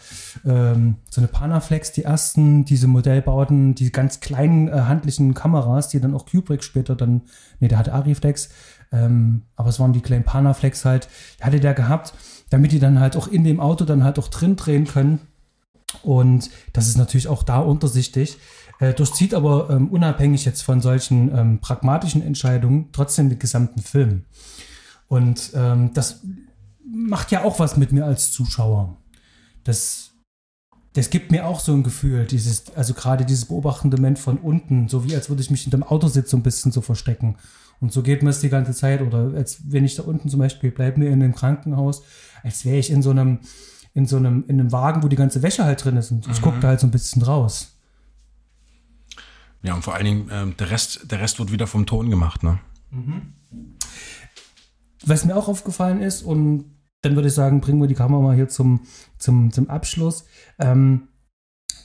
[0.45, 5.99] ähm, so eine Panaflex, die ersten, diese Modellbauten, die ganz kleinen äh, handlichen Kameras, die
[5.99, 7.23] dann auch Kubrick später dann,
[7.59, 8.49] nee, der hatte Ariflex,
[8.91, 12.13] ähm, aber es waren die kleinen Panaflex halt, die hatte der gehabt,
[12.51, 15.19] damit die dann halt auch in dem Auto dann halt auch drin drehen können.
[16.03, 18.37] Und das ist natürlich auch da untersichtig
[18.81, 24.25] äh, durchzieht aber ähm, unabhängig jetzt von solchen ähm, pragmatischen Entscheidungen trotzdem den gesamten Film.
[25.07, 26.21] Und ähm, das
[26.83, 28.97] macht ja auch was mit mir als Zuschauer.
[29.63, 30.13] Das,
[30.93, 34.87] das gibt mir auch so ein Gefühl, dieses, also gerade dieses beobachtende Moment von unten,
[34.87, 37.35] so wie als würde ich mich in dem Autositz so ein bisschen so verstecken.
[37.81, 39.03] Und so geht mir es die ganze Zeit.
[39.03, 42.01] Oder als wenn ich da unten zum Beispiel bleibe mir in einem Krankenhaus,
[42.41, 43.39] als wäre ich in so einem,
[43.93, 46.09] in so einem, in einem Wagen, wo die ganze Wäsche halt drin ist.
[46.09, 46.43] Und ich mhm.
[46.43, 47.75] gucke da halt so ein bisschen raus.
[49.63, 52.43] Ja, und vor allen Dingen, äh, der, Rest, der Rest wird wieder vom Ton gemacht,
[52.43, 52.59] ne?
[52.89, 53.33] Mhm.
[55.05, 56.65] Was mir auch aufgefallen ist, und
[57.01, 58.81] dann würde ich sagen, bringen wir die Kamera mal hier zum,
[59.17, 60.25] zum, zum Abschluss.
[60.59, 61.07] Ähm,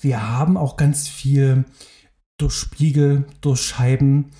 [0.00, 1.64] wir haben auch ganz viel
[2.36, 4.32] durch Spiegel, durch Scheiben,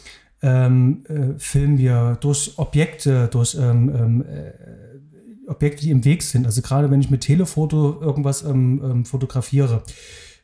[0.42, 4.52] ähm, äh, filmen wir durch Objekte, durch ähm, ähm äh,
[5.48, 6.44] Objekte, die im Weg sind.
[6.44, 9.82] Also gerade wenn ich mit Telefoto irgendwas ähm, ähm, fotografiere,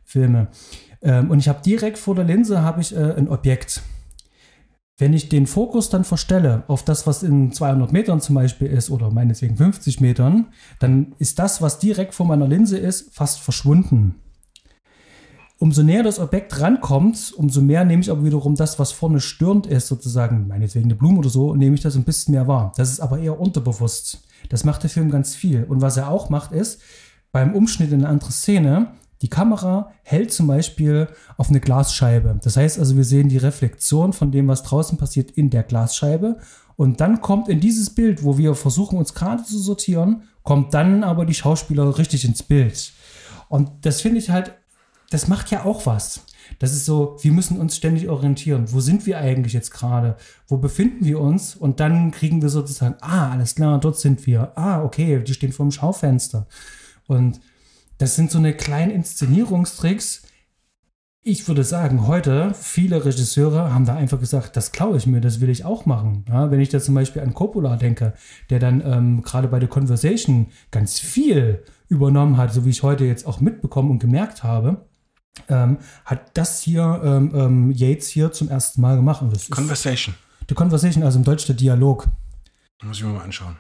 [0.05, 0.49] filme.
[1.03, 3.83] Ähm, und ich habe direkt vor der Linse habe ich äh, ein Objekt.
[4.99, 8.91] Wenn ich den Fokus dann verstelle auf das, was in 200 Metern zum Beispiel ist
[8.91, 14.17] oder meinetwegen 50 Metern, dann ist das, was direkt vor meiner Linse ist, fast verschwunden.
[15.59, 19.67] Umso näher das Objekt rankommt, umso mehr nehme ich aber wiederum das, was vorne störend
[19.67, 22.73] ist, sozusagen, meinetwegen eine Blume oder so, nehme ich das ein bisschen mehr wahr.
[22.77, 24.25] Das ist aber eher unterbewusst.
[24.49, 25.65] Das macht der Film ganz viel.
[25.65, 26.81] Und was er auch macht, ist,
[27.31, 28.89] beim Umschnitt in eine andere Szene,
[29.23, 32.39] die Kamera hält zum Beispiel auf eine Glasscheibe.
[32.43, 36.39] Das heißt also, wir sehen die Reflexion von dem, was draußen passiert, in der Glasscheibe.
[36.77, 41.05] Und dann kommt in dieses Bild, wo wir versuchen, uns gerade zu sortieren, kommt dann
[41.05, 42.93] aber die Schauspieler richtig ins Bild.
[43.49, 44.55] Und das finde ich halt,
[45.11, 46.23] das macht ja auch was.
[46.59, 48.73] Das ist so, wir müssen uns ständig orientieren.
[48.73, 50.17] Wo sind wir eigentlich jetzt gerade?
[50.49, 51.55] Wo befinden wir uns?
[51.55, 54.53] Und dann kriegen wir sozusagen, ah, alles klar, dort sind wir.
[54.57, 56.47] Ah, okay, die stehen vor dem Schaufenster.
[57.07, 57.41] Und
[58.03, 60.23] das sind so eine kleinen Inszenierungstricks.
[61.23, 65.41] Ich würde sagen, heute, viele Regisseure haben da einfach gesagt, das klaue ich mir, das
[65.41, 66.25] will ich auch machen.
[66.29, 68.15] Ja, wenn ich da zum Beispiel an Coppola denke,
[68.51, 73.05] der dann ähm, gerade bei The Conversation ganz viel übernommen hat, so wie ich heute
[73.05, 74.85] jetzt auch mitbekommen und gemerkt habe,
[75.49, 79.25] ähm, hat das hier ähm, ähm, Yates hier zum ersten Mal gemacht.
[79.49, 80.17] Conversation.
[80.17, 82.09] Ist, the Conversation, also im Deutsch der Dialog.
[82.83, 83.57] Muss ich mir mal anschauen.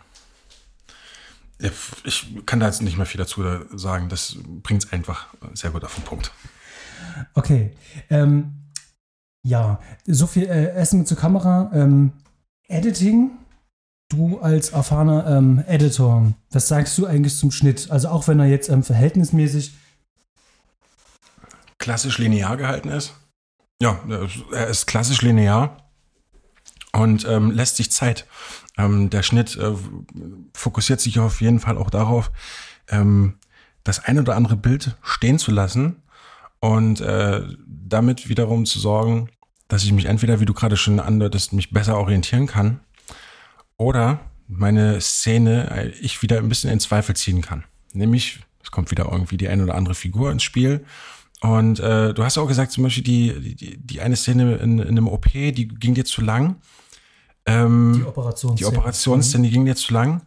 [2.04, 3.42] Ich kann da jetzt nicht mehr viel dazu
[3.76, 4.08] sagen.
[4.08, 6.32] Das bringt es einfach sehr gut auf den Punkt.
[7.34, 7.72] Okay.
[8.10, 8.70] Ähm,
[9.44, 11.70] ja, so viel äh, Essen zur Kamera.
[11.74, 12.12] Ähm,
[12.68, 13.32] Editing.
[14.08, 17.90] Du als erfahrener ähm, Editor, was sagst du eigentlich zum Schnitt?
[17.90, 19.72] Also auch wenn er jetzt ähm, verhältnismäßig
[21.78, 23.14] klassisch linear gehalten ist.
[23.80, 23.98] Ja,
[24.52, 25.81] er ist klassisch linear
[26.92, 28.26] und ähm, lässt sich Zeit.
[28.76, 29.72] Ähm, der Schnitt äh,
[30.54, 32.30] fokussiert sich auf jeden Fall auch darauf,
[32.88, 33.38] ähm,
[33.84, 36.02] das ein oder andere Bild stehen zu lassen
[36.60, 39.28] und äh, damit wiederum zu sorgen,
[39.68, 42.80] dass ich mich entweder, wie du gerade schon andeutest, mich besser orientieren kann
[43.76, 47.64] oder meine Szene äh, ich wieder ein bisschen in Zweifel ziehen kann.
[47.92, 50.84] Nämlich, es kommt wieder irgendwie die ein oder andere Figur ins Spiel
[51.42, 54.88] und äh, du hast auch gesagt, zum Beispiel die, die, die eine Szene in, in
[54.88, 56.56] einem OP, die ging dir zu lang.
[57.46, 58.70] Ähm, die Operationsszene.
[58.70, 60.22] Die Operationsszene, die ging dir zu lang.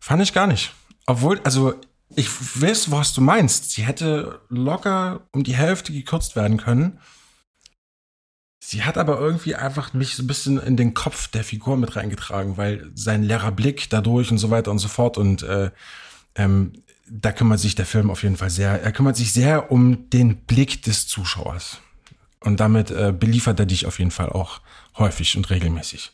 [0.00, 0.74] Fand ich gar nicht.
[1.06, 1.74] Obwohl, also
[2.14, 2.28] ich
[2.60, 3.72] weiß, was du meinst.
[3.72, 6.98] Sie hätte locker um die Hälfte gekürzt werden können.
[8.64, 11.96] Sie hat aber irgendwie einfach mich so ein bisschen in den Kopf der Figur mit
[11.96, 15.70] reingetragen, weil sein leerer Blick dadurch und so weiter und so fort und äh,
[16.34, 16.72] ähm,
[17.10, 20.44] da kümmert sich der Film auf jeden Fall sehr, er kümmert sich sehr um den
[20.44, 21.80] Blick des Zuschauers.
[22.40, 24.60] Und damit äh, beliefert er dich auf jeden Fall auch
[24.96, 26.12] häufig und regelmäßig.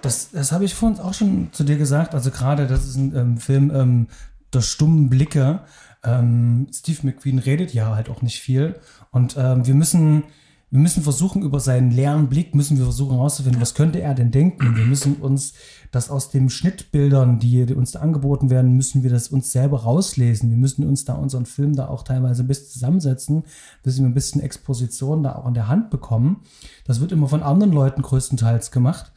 [0.00, 2.14] Das, das habe ich vorhin auch schon zu dir gesagt.
[2.14, 4.06] Also gerade, das ist ein ähm, Film ähm,
[4.52, 5.60] der stummen Blicke.
[6.04, 8.80] Ähm, Steve McQueen redet ja halt auch nicht viel.
[9.10, 10.24] Und ähm, wir müssen
[10.70, 14.30] wir müssen versuchen, über seinen leeren Blick müssen wir versuchen herauszufinden, was könnte er denn
[14.30, 14.76] denken.
[14.76, 15.54] Wir müssen uns
[15.92, 20.50] das aus den Schnittbildern, die, uns da angeboten werden, müssen wir das uns selber rauslesen.
[20.50, 23.44] Wir müssen uns da unseren Film da auch teilweise ein bisschen zusammensetzen,
[23.82, 26.42] bis wir ein bisschen Exposition da auch in der Hand bekommen.
[26.84, 29.10] Das wird immer von anderen Leuten größtenteils gemacht.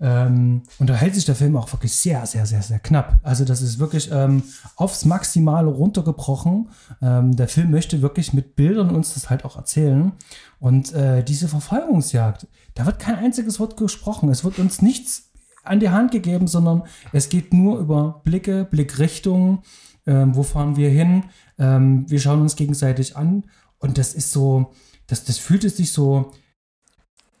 [0.00, 3.18] Ähm, und da hält sich der Film auch wirklich sehr, sehr, sehr, sehr knapp.
[3.22, 4.42] Also das ist wirklich ähm,
[4.76, 6.68] aufs Maximale runtergebrochen.
[7.00, 10.12] Ähm, der Film möchte wirklich mit Bildern uns das halt auch erzählen.
[10.58, 14.28] Und äh, diese Verfolgungsjagd, da wird kein einziges Wort gesprochen.
[14.28, 15.30] Es wird uns nichts
[15.62, 19.60] an die Hand gegeben, sondern es geht nur über Blicke, Blickrichtungen.
[20.06, 21.24] Ähm, wo fahren wir hin?
[21.58, 23.44] Ähm, wir schauen uns gegenseitig an.
[23.78, 24.72] Und das ist so,
[25.06, 26.32] das, das fühlte sich so,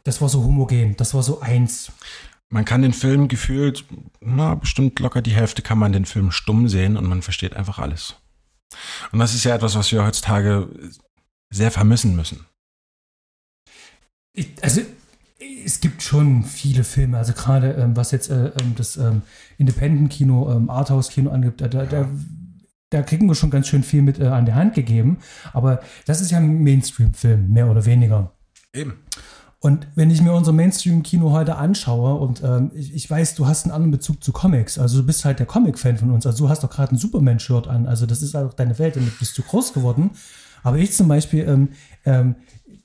[0.04, 1.90] das war so homogen, das war so eins
[2.48, 3.84] man kann den Film gefühlt,
[4.20, 7.78] na, bestimmt locker die Hälfte kann man den Film stumm sehen und man versteht einfach
[7.78, 8.16] alles.
[9.12, 10.68] Und das ist ja etwas, was wir heutzutage
[11.50, 12.46] sehr vermissen müssen.
[14.32, 14.82] Ich, also,
[15.64, 19.22] es gibt schon viele Filme, also gerade ähm, was jetzt äh, ähm, das ähm,
[19.58, 22.08] Independent-Kino, ähm, Arthouse-Kino angibt, da, da,
[22.90, 25.18] da, kriegen wir schon ganz schön viel mit äh, an die Hand gegeben.
[25.52, 28.32] Aber das ist ja ein Mainstream-Film, mehr oder weniger.
[28.72, 28.98] Eben.
[29.60, 33.64] Und wenn ich mir unser Mainstream-Kino heute anschaue und ähm, ich, ich, weiß, du hast
[33.64, 36.50] einen anderen Bezug zu Comics, also du bist halt der Comic-Fan von uns, also du
[36.50, 39.36] hast doch gerade ein Superman-Shirt an, also das ist halt auch deine Welt, damit bist
[39.38, 40.10] du groß geworden.
[40.62, 41.68] Aber ich zum Beispiel, ähm,
[42.04, 42.34] ähm,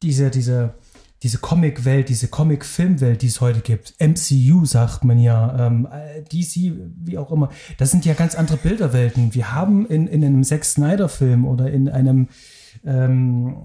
[0.02, 0.76] diese, diese,
[1.24, 5.88] diese Comic-Welt, diese Comic-Film-Welt, die es heute gibt, MCU sagt man ja, ähm,
[6.32, 9.34] DC, wie auch immer, das sind ja ganz andere Bilderwelten.
[9.34, 12.30] Wir haben in, in einem Zack Snyder-Film oder in einem
[12.86, 13.58] ähm,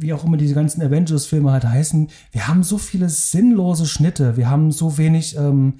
[0.00, 4.48] wie auch immer diese ganzen Avengers-Filme halt heißen, wir haben so viele sinnlose Schnitte, wir
[4.48, 5.74] haben so wenig ähm,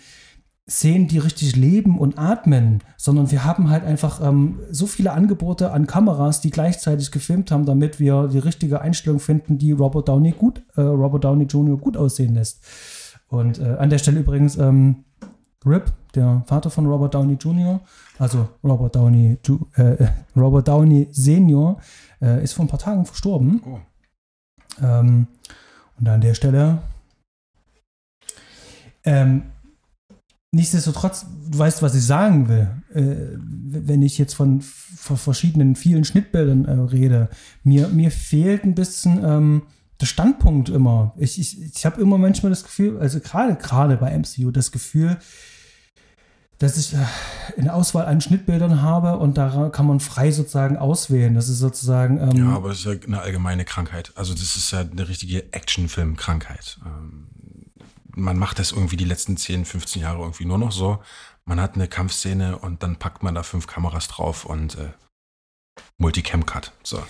[0.69, 5.73] Szenen, die richtig leben und atmen, sondern wir haben halt einfach ähm, so viele Angebote
[5.73, 10.33] an Kameras, die gleichzeitig gefilmt haben, damit wir die richtige Einstellung finden, die Robert Downey
[10.33, 11.79] gut, äh, Robert Downey Jr.
[11.79, 12.63] gut aussehen lässt.
[13.29, 15.05] Und äh, an der Stelle übrigens ähm,
[15.65, 17.81] Rip, der Vater von Robert Downey Jr.,
[18.19, 19.39] also Robert Downey,
[19.75, 21.79] äh, Robert Downey Senior,
[22.21, 23.63] äh, ist vor ein paar Tagen verstorben.
[23.65, 23.79] Oh.
[24.83, 25.27] Ähm,
[25.99, 26.83] und an der Stelle.
[29.05, 29.43] Ähm,
[30.53, 32.69] nichtsdestotrotz, du weißt, was ich sagen will.
[32.95, 37.29] Äh, wenn ich jetzt von, von, verschiedenen vielen Schnittbildern äh, rede,
[37.65, 39.63] mir, mir fehlt ein bisschen ähm,
[40.01, 41.15] der Standpunkt immer.
[41.17, 45.19] Ich, ich, ich habe immer manchmal das Gefühl, also gerade gerade bei MCU, das Gefühl,
[46.59, 46.99] dass ich äh,
[47.57, 51.35] eine Auswahl an Schnittbildern habe und da kann man frei sozusagen auswählen.
[51.35, 52.19] Das ist sozusagen.
[52.19, 54.13] Ähm ja, aber es ist ja eine allgemeine Krankheit.
[54.17, 56.79] Also das ist ja eine richtige Actionfilm-Krankheit.
[56.85, 57.29] Ähm,
[58.15, 61.01] man macht das irgendwie die letzten 10, 15 Jahre irgendwie nur noch so.
[61.45, 64.91] Man hat eine Kampfszene und dann packt man da fünf Kameras drauf und äh,
[65.99, 66.73] Multicam-Cut.
[66.83, 67.03] So.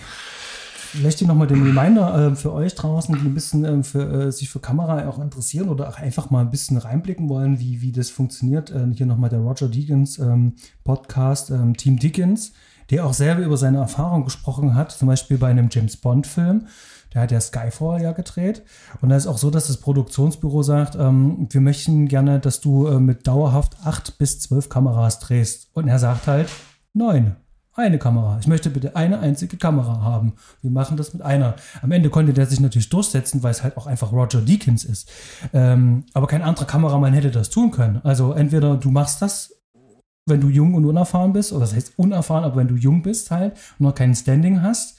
[0.92, 4.32] Vielleicht hier nochmal den Reminder äh, für euch draußen, die ein bisschen äh, für, äh,
[4.32, 7.92] sich für Kamera auch interessieren oder auch einfach mal ein bisschen reinblicken wollen, wie, wie
[7.92, 8.70] das funktioniert.
[8.70, 12.52] Äh, hier nochmal der Roger Deakins ähm, Podcast, ähm, Team Deakins,
[12.88, 16.66] der auch selber über seine Erfahrung gesprochen hat, zum Beispiel bei einem James Bond-Film.
[17.12, 18.62] Der hat ja Skyfall ja gedreht.
[19.02, 22.86] Und da ist auch so, dass das Produktionsbüro sagt, ähm, wir möchten gerne, dass du
[22.86, 25.68] äh, mit dauerhaft acht bis zwölf Kameras drehst.
[25.74, 26.48] Und er sagt halt,
[26.94, 27.36] neun
[27.78, 28.38] eine Kamera.
[28.40, 30.34] Ich möchte bitte eine einzige Kamera haben.
[30.62, 31.54] Wir machen das mit einer.
[31.80, 35.10] Am Ende konnte der sich natürlich durchsetzen, weil es halt auch einfach Roger Deakins ist.
[35.52, 38.00] Ähm, aber kein anderer Kameramann hätte das tun können.
[38.04, 39.54] Also entweder du machst das,
[40.26, 43.30] wenn du jung und unerfahren bist, oder das heißt unerfahren, aber wenn du jung bist
[43.30, 44.97] halt und noch kein Standing hast,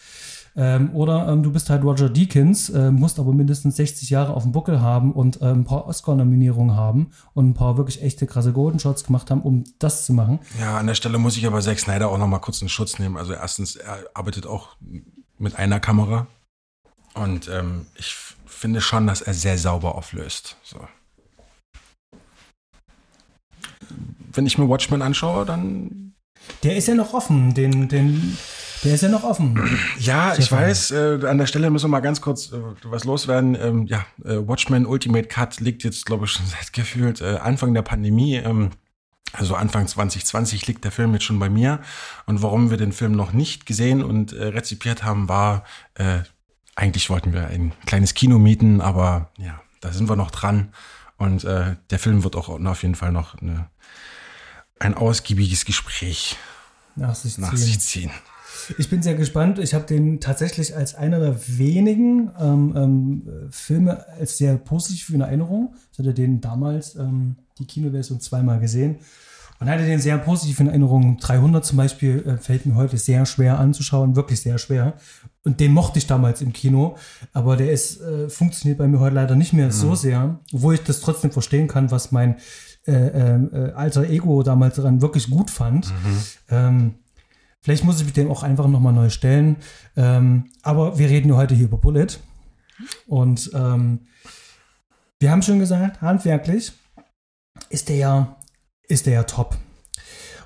[0.56, 4.44] ähm, oder ähm, du bist halt Roger Deakins, äh, musst aber mindestens 60 Jahre auf
[4.44, 8.54] dem Buckel haben und äh, ein paar Oscar-Nominierungen haben und ein paar wirklich echte krasse
[8.54, 10.40] Golden Shots gemacht haben, um das zu machen.
[10.60, 13.00] Ja, an der Stelle muss ich aber Zack Snyder auch noch mal kurz einen Schutz
[13.00, 13.18] nehmen.
[13.18, 14.76] Also erstens, er arbeitet auch
[15.38, 16.28] mit einer Kamera
[17.14, 20.58] und ähm, ich finde schon, dass er sehr sauber auflöst.
[20.64, 20.80] So.
[24.34, 26.14] Wenn ich mir Watchmen anschaue, dann
[26.64, 27.54] der ist ja noch offen.
[27.54, 28.38] Den, den,
[28.84, 29.80] der ist ja noch offen.
[30.00, 33.56] Ja, ich weiß, äh, an der Stelle müssen wir mal ganz kurz äh, was loswerden.
[33.56, 37.74] Ähm, ja, äh, Watchmen Ultimate Cut liegt jetzt, glaube ich, schon seit gefühlt äh, Anfang
[37.74, 38.36] der Pandemie.
[38.36, 38.72] Ähm,
[39.34, 41.82] also Anfang 2020 liegt der Film jetzt schon bei mir.
[42.26, 45.66] Und warum wir den Film noch nicht gesehen und äh, rezipiert haben, war,
[45.96, 46.20] äh,
[46.76, 50.74] eigentlich wollten wir ein kleines Kino mieten, aber ja, da sind wir noch dran.
[51.18, 53.70] Und der Film wird auch auf jeden Fall noch eine,
[54.80, 56.38] ein ausgiebiges Gespräch
[56.96, 58.12] nach sich, nach sich ziehen.
[58.78, 59.60] Ich bin sehr gespannt.
[59.60, 65.22] Ich habe den tatsächlich als einer der wenigen ähm, ähm, Filme als sehr positiv in
[65.22, 65.74] Erinnerung.
[65.92, 69.00] Ich hatte den damals, ähm, die Kinoversion, zweimal gesehen
[69.60, 71.18] und hatte den sehr positiv in Erinnerung.
[71.18, 74.94] 300 zum Beispiel äh, fällt mir heute sehr schwer anzuschauen, wirklich sehr schwer.
[75.44, 76.96] Und den mochte ich damals im Kino,
[77.34, 79.72] aber der ist, äh, funktioniert bei mir heute leider nicht mehr mhm.
[79.72, 82.36] so sehr, obwohl ich das trotzdem verstehen kann, was mein
[82.88, 85.90] äh, äh, alter Ego damals daran wirklich gut fand.
[85.90, 86.18] Mhm.
[86.50, 86.94] Ähm,
[87.62, 89.58] Vielleicht muss ich mich dem auch einfach nochmal neu stellen.
[89.96, 92.08] Ähm, aber wir reden ja heute hier über Bullet.
[93.08, 94.08] Und ähm,
[95.20, 96.72] wir haben schon gesagt, handwerklich
[97.70, 98.38] ist der ja,
[98.88, 99.58] ist der ja top.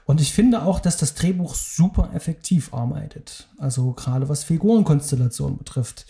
[0.06, 3.48] Und ich finde auch, dass das Drehbuch super effektiv arbeitet.
[3.58, 6.06] Also gerade was Figurenkonstellationen betrifft.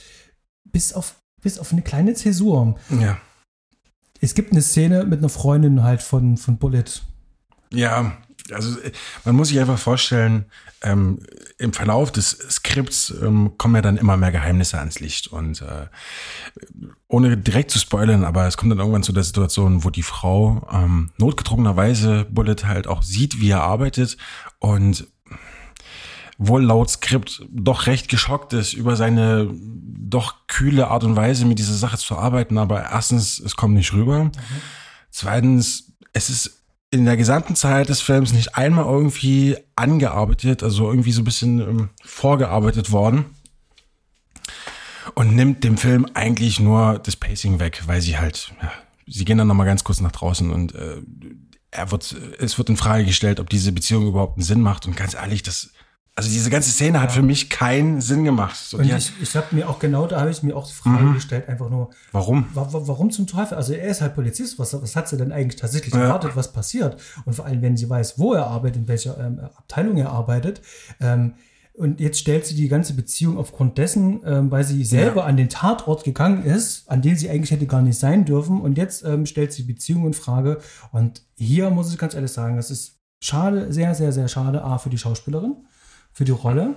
[0.64, 2.76] Bis auf, bis auf eine kleine Zäsur.
[3.00, 3.18] Ja.
[4.20, 6.86] Es gibt eine Szene mit einer Freundin halt von, von Bullet.
[7.72, 8.18] Ja,
[8.52, 8.92] also äh,
[9.26, 10.46] man muss sich einfach vorstellen,
[10.82, 11.20] ähm,
[11.58, 15.88] im Verlauf des Skripts ähm, kommen ja dann immer mehr Geheimnisse ans Licht und äh,
[17.08, 20.68] ohne direkt zu spoilern, aber es kommt dann irgendwann zu der Situation, wo die Frau
[20.72, 24.18] ähm, notgedrungenerweise Bullet halt auch sieht, wie er arbeitet
[24.60, 25.08] und
[26.38, 31.60] wohl laut Skript doch recht geschockt ist über seine doch kühle Art und Weise, mit
[31.60, 32.58] dieser Sache zu arbeiten.
[32.58, 34.26] Aber erstens, es kommt nicht rüber.
[34.26, 34.32] Mhm.
[35.10, 36.63] Zweitens, es ist
[36.94, 41.60] in der gesamten Zeit des Films nicht einmal irgendwie angearbeitet, also irgendwie so ein bisschen
[41.60, 43.26] ähm, vorgearbeitet worden.
[45.16, 48.72] Und nimmt dem Film eigentlich nur das Pacing weg, weil sie halt, ja,
[49.08, 51.02] sie gehen dann nochmal ganz kurz nach draußen und äh,
[51.72, 54.86] er wird, es wird in Frage gestellt, ob diese Beziehung überhaupt einen Sinn macht.
[54.86, 55.72] Und ganz ehrlich, das
[56.16, 58.56] also diese ganze Szene hat für mich keinen Sinn gemacht.
[58.56, 61.04] So, und ich, ich habe mir auch genau, da habe ich mir auch die Frage
[61.04, 61.14] mhm.
[61.16, 61.90] gestellt, einfach nur.
[62.12, 62.46] Warum?
[62.54, 63.58] Wa warum zum Teufel?
[63.58, 66.02] Also er ist halt Polizist, was, was hat sie denn eigentlich tatsächlich ja.
[66.02, 67.02] erwartet, was passiert?
[67.26, 70.62] Und vor allem, wenn sie weiß, wo er arbeitet, in welcher ähm, Abteilung er arbeitet.
[71.02, 71.34] Ähm,
[71.76, 75.28] und jetzt stellt sie die ganze Beziehung aufgrund dessen, ähm, weil sie selber ja.
[75.28, 78.62] an den Tatort gegangen ist, an dem sie eigentlich hätte gar nicht sein dürfen.
[78.62, 80.60] Und jetzt ähm, stellt sie die Beziehung in Frage.
[80.92, 84.78] Und hier muss ich ganz ehrlich sagen, das ist schade, sehr, sehr, sehr schade, A,
[84.78, 85.56] für die Schauspielerin
[86.14, 86.76] für die Rolle.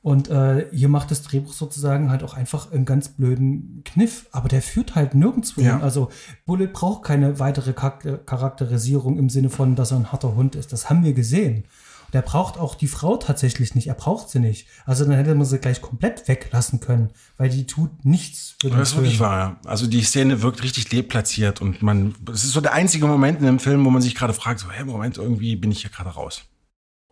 [0.00, 4.48] Und äh, hier macht das Drehbuch sozusagen halt auch einfach einen ganz blöden Kniff, aber
[4.48, 5.74] der führt halt nirgendwo ja.
[5.74, 5.82] hin.
[5.82, 6.08] Also
[6.46, 10.72] Bullet braucht keine weitere Charakterisierung im Sinne von, dass er ein harter Hund ist.
[10.72, 11.64] Das haben wir gesehen.
[12.12, 13.88] Der braucht auch die Frau tatsächlich nicht.
[13.88, 14.66] Er braucht sie nicht.
[14.86, 18.78] Also dann hätte man sie gleich komplett weglassen können, weil die tut nichts für den
[18.78, 19.60] Das ist wirklich wahr.
[19.66, 23.46] Also die Szene wirkt richtig deplatziert und man, es ist so der einzige Moment in
[23.46, 26.10] dem Film, wo man sich gerade fragt, so, hey, Moment, irgendwie bin ich hier gerade
[26.10, 26.44] raus.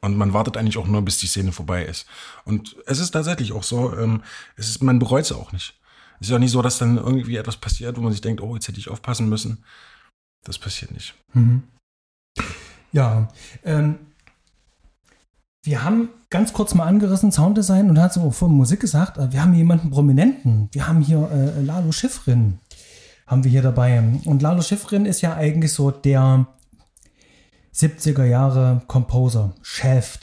[0.00, 2.06] Und man wartet eigentlich auch nur, bis die Szene vorbei ist.
[2.44, 4.22] Und es ist tatsächlich auch so, ähm,
[4.56, 5.78] es ist, man bereut es auch nicht.
[6.20, 8.54] Es ist ja nicht so, dass dann irgendwie etwas passiert, wo man sich denkt, oh,
[8.54, 9.64] jetzt hätte ich aufpassen müssen.
[10.44, 11.14] Das passiert nicht.
[11.32, 11.64] Mhm.
[12.92, 13.28] Ja,
[13.64, 13.98] ähm,
[15.62, 19.42] wir haben ganz kurz mal angerissen Sounddesign und hat so vor Musik gesagt, äh, wir
[19.42, 20.68] haben jemanden Prominenten.
[20.72, 22.60] Wir haben hier äh, Lalo Schiffrin,
[23.26, 24.02] haben wir hier dabei.
[24.24, 26.46] Und Lalo Schiffrin ist ja eigentlich so der
[27.76, 30.18] 70er Jahre Composer, Chef.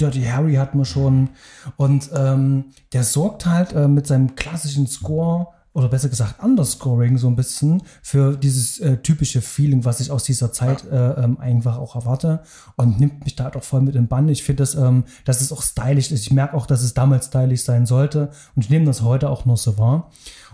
[0.00, 1.30] Dirty Harry hatten wir schon.
[1.76, 7.28] Und ähm, der sorgt halt äh, mit seinem klassischen Score oder besser gesagt Underscoring so
[7.28, 11.78] ein bisschen für dieses äh, typische Feeling, was ich aus dieser Zeit äh, ähm, einfach
[11.78, 12.42] auch erwarte
[12.76, 14.28] und nimmt mich da halt auch voll mit in Bann.
[14.28, 16.26] Ich finde, dass, ähm, dass es auch stylisch ist.
[16.26, 19.44] Ich merke auch, dass es damals stylisch sein sollte und ich nehme das heute auch
[19.44, 20.10] noch so wahr.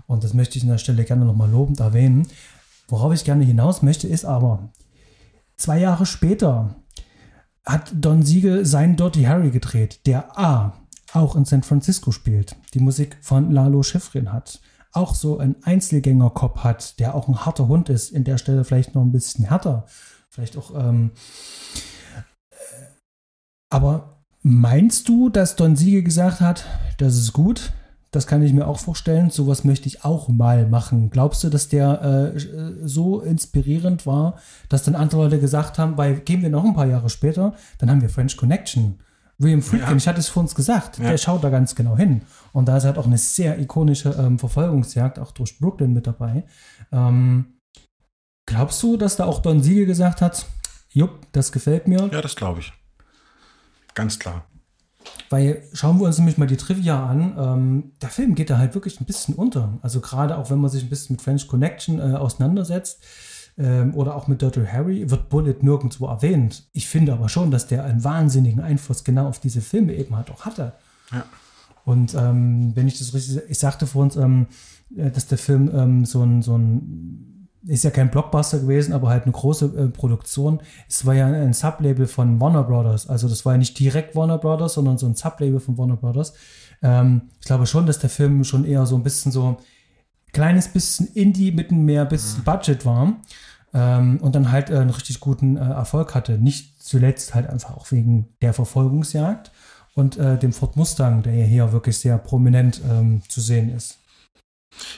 [0.07, 2.29] Und das möchte ich an der Stelle gerne nochmal lobend erwähnen.
[2.89, 4.69] Worauf ich gerne hinaus möchte, ist aber,
[5.57, 6.77] zwei Jahre später
[7.65, 10.75] hat Don Siegel seinen Dirty Harry gedreht, der A
[11.13, 14.61] auch in San Francisco spielt, die Musik von Lalo Schifrin hat
[14.97, 18.95] auch so einen Einzelgängerkopf hat, der auch ein harter Hund ist, in der Stelle vielleicht
[18.95, 19.85] noch ein bisschen härter.
[20.31, 20.75] Vielleicht auch.
[20.75, 21.11] Ähm,
[22.51, 22.57] äh,
[23.71, 26.65] aber meinst du, dass Don Siege gesagt hat,
[26.99, 27.73] das ist gut?
[28.17, 29.29] Das kann ich mir auch vorstellen.
[29.29, 31.11] Sowas möchte ich auch mal machen.
[31.11, 32.41] Glaubst du, dass der äh,
[32.83, 34.39] so inspirierend war,
[34.71, 37.91] dass dann andere Leute gesagt haben, weil gehen wir noch ein paar Jahre später, dann
[37.91, 39.01] haben wir French Connection.
[39.37, 39.97] William Friedkin, ja.
[39.97, 41.11] ich hatte es vor uns gesagt, ja.
[41.11, 42.23] der schaut da ganz genau hin.
[42.55, 46.47] Und da ist halt auch eine sehr ikonische ähm, Verfolgungsjagd, auch durch Brooklyn mit dabei.
[46.93, 47.59] Ähm,
[48.47, 50.47] glaubst du, dass da auch Don Siegel gesagt hat,
[50.89, 52.09] jupp, das gefällt mir?
[52.11, 52.73] Ja, das glaube ich.
[53.93, 54.47] Ganz klar.
[55.31, 57.35] Weil schauen wir uns nämlich mal die Trivia an.
[57.37, 59.79] Ähm, der Film geht da halt wirklich ein bisschen unter.
[59.83, 63.03] Also gerade auch wenn man sich ein bisschen mit French Connection äh, auseinandersetzt
[63.59, 66.69] ähm, oder auch mit Dirty Harry, wird Bullet nirgendwo erwähnt.
[66.73, 70.31] Ich finde aber schon, dass der einen wahnsinnigen Einfluss genau auf diese Filme eben halt
[70.31, 70.75] auch hatte.
[71.13, 71.25] Ja.
[71.85, 74.47] Und ähm, wenn ich das richtig, ich sagte vor uns, ähm,
[74.97, 77.36] äh, dass der Film ähm, so ein, so ein
[77.67, 80.61] ist ja kein Blockbuster gewesen, aber halt eine große äh, Produktion.
[80.89, 83.09] Es war ja ein Sublabel von Warner Brothers.
[83.09, 86.35] Also das war ja nicht direkt Warner Brothers, sondern so ein Sublabel von Warner Brothers.
[86.83, 89.57] Ähm, ich glaube schon, dass der Film schon eher so ein bisschen so
[90.33, 92.45] kleines bisschen Indie mit mehr bisschen mhm.
[92.45, 93.17] Budget war
[93.73, 96.39] ähm, und dann halt äh, einen richtig guten äh, Erfolg hatte.
[96.39, 99.51] Nicht zuletzt halt einfach auch wegen der Verfolgungsjagd
[99.95, 103.99] und äh, dem Ford Mustang, der ja hier wirklich sehr prominent ähm, zu sehen ist.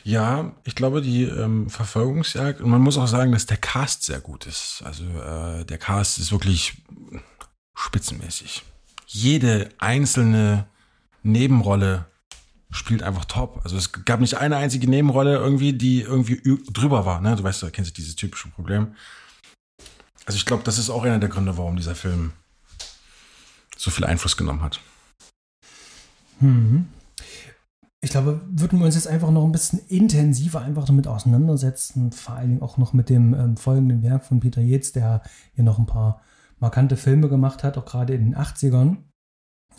[0.04, 4.20] Ja, ich glaube, die ähm, Verfolgungsjagd, und man muss auch sagen, dass der Cast sehr
[4.20, 4.82] gut ist.
[4.84, 6.82] Also äh, der Cast ist wirklich
[7.74, 8.64] spitzenmäßig.
[9.06, 10.66] Jede einzelne
[11.22, 12.06] Nebenrolle
[12.70, 13.60] spielt einfach top.
[13.64, 17.20] Also es gab nicht eine einzige Nebenrolle irgendwie, die irgendwie drüber war.
[17.20, 17.36] Ne?
[17.36, 18.94] Du weißt, du kennst dieses typische Problem.
[20.26, 22.32] Also ich glaube, das ist auch einer der Gründe, warum dieser Film
[23.76, 24.80] so viel Einfluss genommen hat.
[26.40, 26.88] Hm.
[28.00, 32.36] Ich glaube, würden wir uns jetzt einfach noch ein bisschen intensiver einfach damit auseinandersetzen, vor
[32.36, 35.22] allen Dingen auch noch mit dem ähm, folgenden Werk von Peter Yates, der
[35.54, 36.20] hier noch ein paar
[36.60, 38.98] markante Filme gemacht hat, auch gerade in den 80ern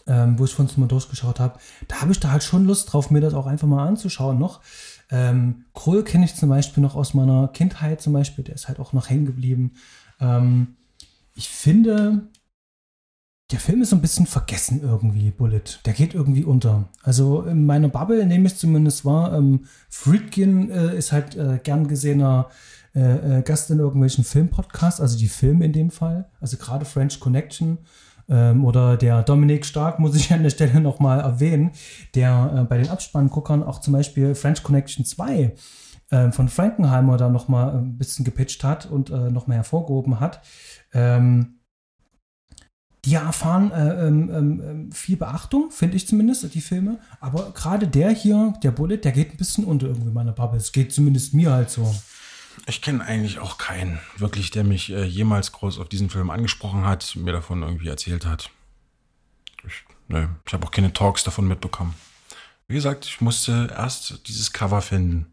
[0.08, 3.12] ähm, wo ich von mal durchgeschaut habe, da habe ich da halt schon Lust drauf,
[3.12, 4.62] mir das auch einfach mal anzuschauen noch.
[5.12, 8.80] Ähm, Krull kenne ich zum Beispiel noch aus meiner Kindheit zum Beispiel, der ist halt
[8.80, 9.74] auch noch hängen geblieben.
[10.20, 10.76] Ähm,
[11.36, 12.28] ich finde,
[13.52, 15.80] der Film ist so ein bisschen vergessen irgendwie, Bullet.
[15.86, 16.90] Der geht irgendwie unter.
[17.02, 21.88] Also in meiner Bubble nehme ich zumindest wahr, ähm, Friedkin äh, ist halt äh, gern
[21.88, 22.50] gesehener
[22.96, 27.20] äh, äh, Gast in irgendwelchen Filmpodcasts, also die Filme in dem Fall, also gerade French
[27.20, 27.80] Connection
[28.28, 31.72] ähm, oder der Dominik Stark, muss ich an der Stelle nochmal erwähnen,
[32.14, 35.56] der äh, bei den Abspannguckern auch zum Beispiel French Connection 2
[36.12, 40.42] äh, von Frankenheimer da nochmal ein bisschen gepitcht hat und äh, nochmal hervorgehoben hat.
[40.94, 41.59] Ähm,
[43.06, 47.00] die erfahren äh, ähm, ähm, ähm, viel Beachtung, finde ich zumindest, die Filme.
[47.22, 50.58] Aber gerade der hier, der Bullet, der geht ein bisschen unter irgendwie meiner Bubble.
[50.58, 51.96] Es geht zumindest mir halt so.
[52.68, 56.86] Ich kenne eigentlich auch keinen, wirklich, der mich äh, jemals groß auf diesen Film angesprochen
[56.86, 58.50] hat, mir davon irgendwie erzählt hat.
[59.66, 61.94] Ich, ne, ich habe auch keine Talks davon mitbekommen.
[62.68, 65.28] Wie gesagt, ich musste erst dieses Cover finden.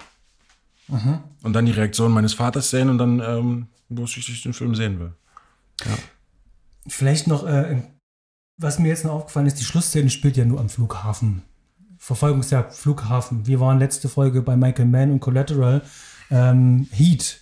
[0.89, 1.19] Mhm.
[1.43, 4.55] Und dann die Reaktion meines Vaters sehen und dann ähm, wusste ich, dass ich den
[4.55, 5.13] Film sehen will.
[5.85, 5.99] Ja.
[6.89, 7.83] Vielleicht noch, äh,
[8.57, 11.43] was mir jetzt noch aufgefallen ist, die Schlussszene spielt ja nur am Flughafen.
[11.99, 13.47] Verfolgungsjagd, Flughafen.
[13.47, 15.83] Wir waren letzte Folge bei Michael Mann und Collateral
[16.31, 17.41] ähm, Heat.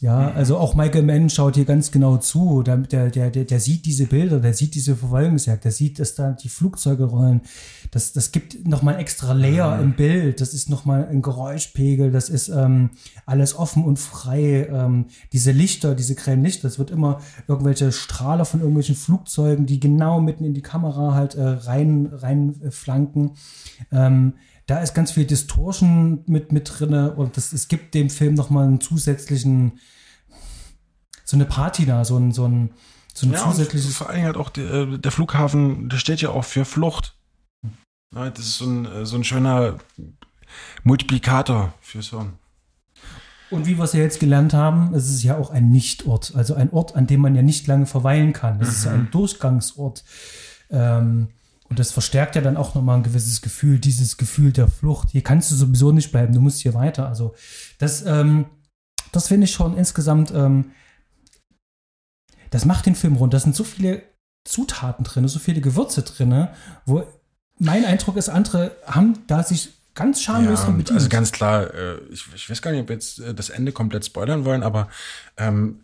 [0.00, 2.62] Ja, also auch Michael Mann schaut hier ganz genau zu.
[2.62, 6.32] Der, der, der, der sieht diese Bilder, der sieht diese Verfolgungsjagd, der sieht, dass da
[6.32, 7.40] die Flugzeuge rollen.
[7.92, 10.42] Das, das gibt nochmal extra Layer im Bild.
[10.42, 12.10] Das ist nochmal ein Geräuschpegel.
[12.10, 12.90] Das ist ähm,
[13.24, 14.68] alles offen und frei.
[14.70, 19.80] Ähm, diese Lichter, diese grellen Lichter, das wird immer irgendwelche Strahler von irgendwelchen Flugzeugen, die
[19.80, 23.32] genau mitten in die Kamera halt äh, rein, rein äh, flanken.
[23.90, 24.34] Ähm,
[24.66, 28.66] da ist ganz viel Distortion mit, mit drin und das, es gibt dem Film nochmal
[28.66, 29.78] einen zusätzlichen,
[31.24, 32.70] so eine Patina, so ein, so ein,
[33.14, 33.96] So ein ja, zusätzliches.
[33.96, 37.16] Vor allem halt auch der, äh, der, Flughafen, der steht ja auch für Flucht.
[38.10, 39.78] Das ist so ein, äh, so ein schöner
[40.84, 42.34] Multiplikator fürs Hirn.
[43.50, 46.54] Und wie wir es ja jetzt gelernt haben, es ist ja auch ein Nichtort, also
[46.54, 48.58] ein Ort, an dem man ja nicht lange verweilen kann.
[48.58, 48.74] Das mhm.
[48.74, 49.10] ist ja ein.
[49.12, 50.04] Durchgangsort.
[50.70, 51.28] Ähm,
[51.68, 55.10] und das verstärkt ja dann auch nochmal ein gewisses Gefühl, dieses Gefühl der Flucht.
[55.10, 57.08] Hier kannst du sowieso nicht bleiben, du musst hier weiter.
[57.08, 57.34] Also
[57.78, 58.46] das, ähm,
[59.12, 60.72] das finde ich schon insgesamt, ähm,
[62.50, 63.34] das macht den Film rund.
[63.34, 64.02] Da sind so viele
[64.44, 66.48] Zutaten drin, so viele Gewürze drin,
[66.84, 67.04] wo
[67.58, 70.92] mein Eindruck ist, andere haben da sich ganz schamlos ja, bedient.
[70.92, 73.72] Also ganz klar, äh, ich, ich, weiß gar nicht, ob wir jetzt äh, das Ende
[73.72, 74.88] komplett spoilern wollen, aber
[75.36, 75.80] ähm,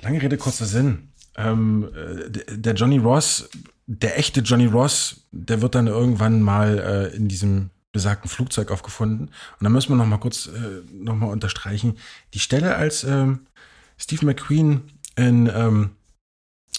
[0.00, 1.08] lange Rede, kurzer Sinn.
[1.36, 3.48] Ähm, äh, der Johnny Ross,
[3.86, 9.28] der echte Johnny Ross, der wird dann irgendwann mal äh, in diesem besagten Flugzeug aufgefunden.
[9.28, 11.96] Und da müssen wir noch mal kurz äh, noch mal unterstreichen.
[12.34, 13.46] Die Stelle, als ähm,
[13.98, 14.82] Steve McQueen
[15.16, 15.96] in, ähm,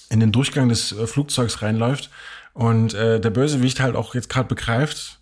[0.10, 2.12] in den Durchgang des äh, Flugzeugs reinläuft
[2.54, 5.20] und äh, der Bösewicht halt auch jetzt gerade begreift,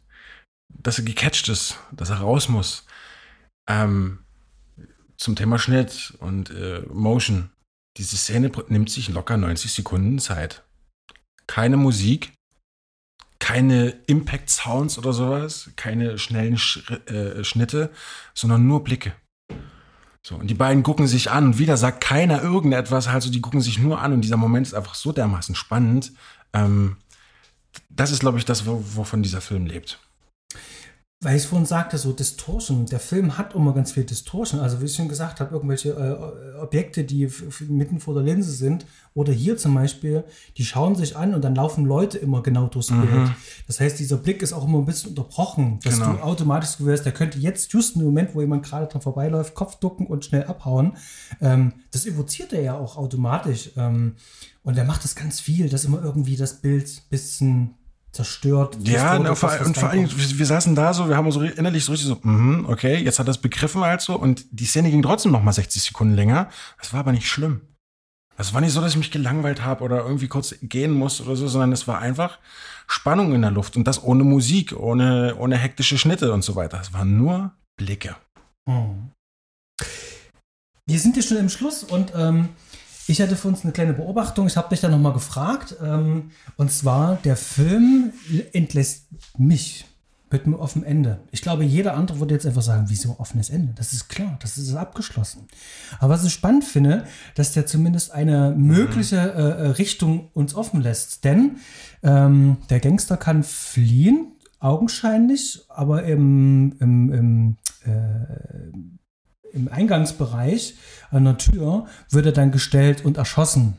[0.69, 2.85] dass er gecatcht ist, dass er raus muss.
[3.67, 4.19] Ähm,
[5.17, 7.51] zum Thema Schnitt und äh, Motion.
[7.97, 10.63] Diese Szene nimmt sich locker 90 Sekunden Zeit.
[11.47, 12.33] Keine Musik,
[13.39, 17.91] keine Impact Sounds oder sowas, keine schnellen Sch äh, Schnitte,
[18.33, 19.13] sondern nur Blicke.
[20.25, 23.61] So, und die beiden gucken sich an und wieder sagt keiner irgendetwas, also die gucken
[23.61, 26.13] sich nur an und dieser Moment ist einfach so dermaßen spannend.
[26.51, 26.97] Ähm,
[27.89, 29.99] das ist, glaube ich, das, wovon dieser Film lebt
[31.25, 32.85] weil ich es vorhin sagte, so Distortion.
[32.85, 34.61] Der Film hat immer ganz viel Distortion.
[34.61, 37.27] Also wie ich schon gesagt habe, irgendwelche äh, Objekte, die
[37.67, 38.85] mitten vor der Linse sind.
[39.15, 40.23] Oder hier zum Beispiel,
[40.55, 43.01] die schauen sich an und dann laufen Leute immer genau durchs mhm.
[43.01, 43.31] Bild.
[43.65, 46.13] Das heißt, dieser Blick ist auch immer ein bisschen unterbrochen, dass genau.
[46.13, 49.77] du automatisch gewährst, der könnte jetzt just im Moment, wo jemand gerade dran vorbeiläuft, Kopf
[49.77, 50.95] ducken und schnell abhauen.
[51.41, 53.71] Ähm, das evoziert er ja auch automatisch.
[53.77, 54.13] Ähm,
[54.61, 57.73] und er macht das ganz viel, dass immer irgendwie das Bild bisschen
[58.15, 58.77] zerstört.
[58.81, 61.85] Ja, na, vor, und vor allem, wir, wir saßen da so, wir haben so innerlich
[61.85, 64.89] so richtig so, mm, okay, jetzt hat er es begriffen halt so und die Szene
[64.89, 66.49] ging trotzdem noch mal 60 Sekunden länger.
[66.79, 67.61] Das war aber nicht schlimm.
[68.37, 71.35] Es war nicht so, dass ich mich gelangweilt habe oder irgendwie kurz gehen muss oder
[71.35, 72.39] so, sondern es war einfach
[72.87, 76.79] Spannung in der Luft und das ohne Musik, ohne, ohne hektische Schnitte und so weiter.
[76.81, 78.15] Es waren nur Blicke.
[78.69, 79.11] Hm.
[80.87, 82.49] Wir sind jetzt schon im Schluss und ähm,
[83.07, 84.47] ich hatte für uns eine kleine Beobachtung.
[84.47, 85.75] Ich habe dich da nochmal gefragt.
[85.83, 88.13] Ähm, und zwar, der Film
[88.53, 89.85] entlässt mich
[90.31, 91.19] mit einem offenen Ende.
[91.31, 93.73] Ich glaube, jeder andere würde jetzt einfach sagen, wieso offenes Ende?
[93.75, 95.47] Das ist klar, das ist abgeschlossen.
[95.99, 100.81] Aber was ich spannend finde, dass der zumindest eine mögliche äh, äh, Richtung uns offen
[100.81, 101.23] lässt.
[101.23, 101.57] Denn
[102.03, 108.71] ähm, der Gangster kann fliehen, augenscheinlich, aber im, im, im äh,
[109.55, 110.75] im Eingangsbereich
[111.11, 113.77] an der Tür wird er dann gestellt und erschossen.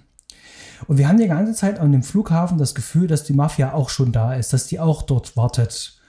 [0.88, 3.88] Und wir haben die ganze Zeit an dem Flughafen das Gefühl, dass die Mafia auch
[3.88, 6.00] schon da ist, dass die auch dort wartet.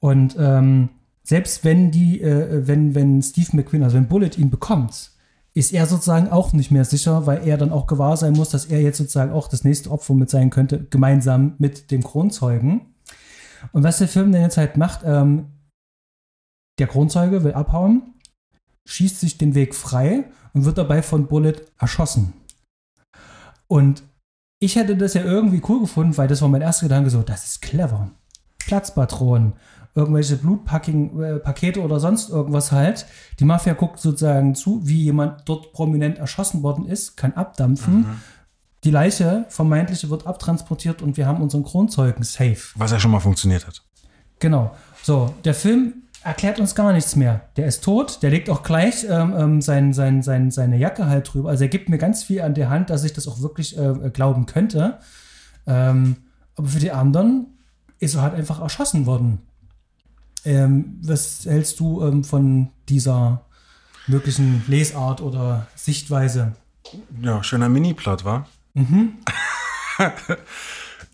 [0.00, 0.90] Und ähm,
[1.22, 5.10] selbst wenn die, äh, wenn, wenn Steve McQueen, also wenn Bullet ihn bekommt,
[5.54, 8.66] ist er sozusagen auch nicht mehr sicher, weil er dann auch gewahr sein muss, dass
[8.66, 12.94] er jetzt sozusagen auch das nächste Opfer mit sein könnte, gemeinsam mit dem Kronzeugen.
[13.72, 15.46] Und was der Film denn jetzt halt macht, ähm,
[16.78, 18.13] der Kronzeuge will abhauen
[18.86, 22.32] schießt sich den Weg frei und wird dabei von Bullet erschossen.
[23.66, 24.02] Und
[24.60, 27.44] ich hätte das ja irgendwie cool gefunden, weil das war mein erster Gedanke so, das
[27.44, 28.10] ist clever.
[28.58, 29.54] Platzpatronen,
[29.94, 33.06] irgendwelche Blutpakete äh, oder sonst irgendwas halt.
[33.40, 37.98] Die Mafia guckt sozusagen zu, wie jemand dort prominent erschossen worden ist, kann abdampfen.
[37.98, 38.20] Mhm.
[38.84, 42.58] Die Leiche, vermeintliche, wird abtransportiert und wir haben unseren Kronzeugen safe.
[42.76, 43.82] Was ja schon mal funktioniert hat.
[44.40, 44.74] Genau.
[45.02, 47.48] So, der Film erklärt uns gar nichts mehr.
[47.56, 51.32] Der ist tot, der legt auch gleich ähm, ähm, sein, sein, sein, seine Jacke halt
[51.32, 51.50] drüber.
[51.50, 54.10] Also er gibt mir ganz viel an der Hand, dass ich das auch wirklich äh,
[54.12, 54.98] glauben könnte.
[55.66, 56.16] Ähm,
[56.56, 57.58] aber für die anderen
[57.98, 59.42] ist er halt einfach erschossen worden.
[60.44, 63.44] Ähm, was hältst du ähm, von dieser
[64.06, 66.52] möglichen Lesart oder Sichtweise?
[67.20, 68.46] Ja, schöner Mini-Plot, war.
[68.74, 69.14] Mhm.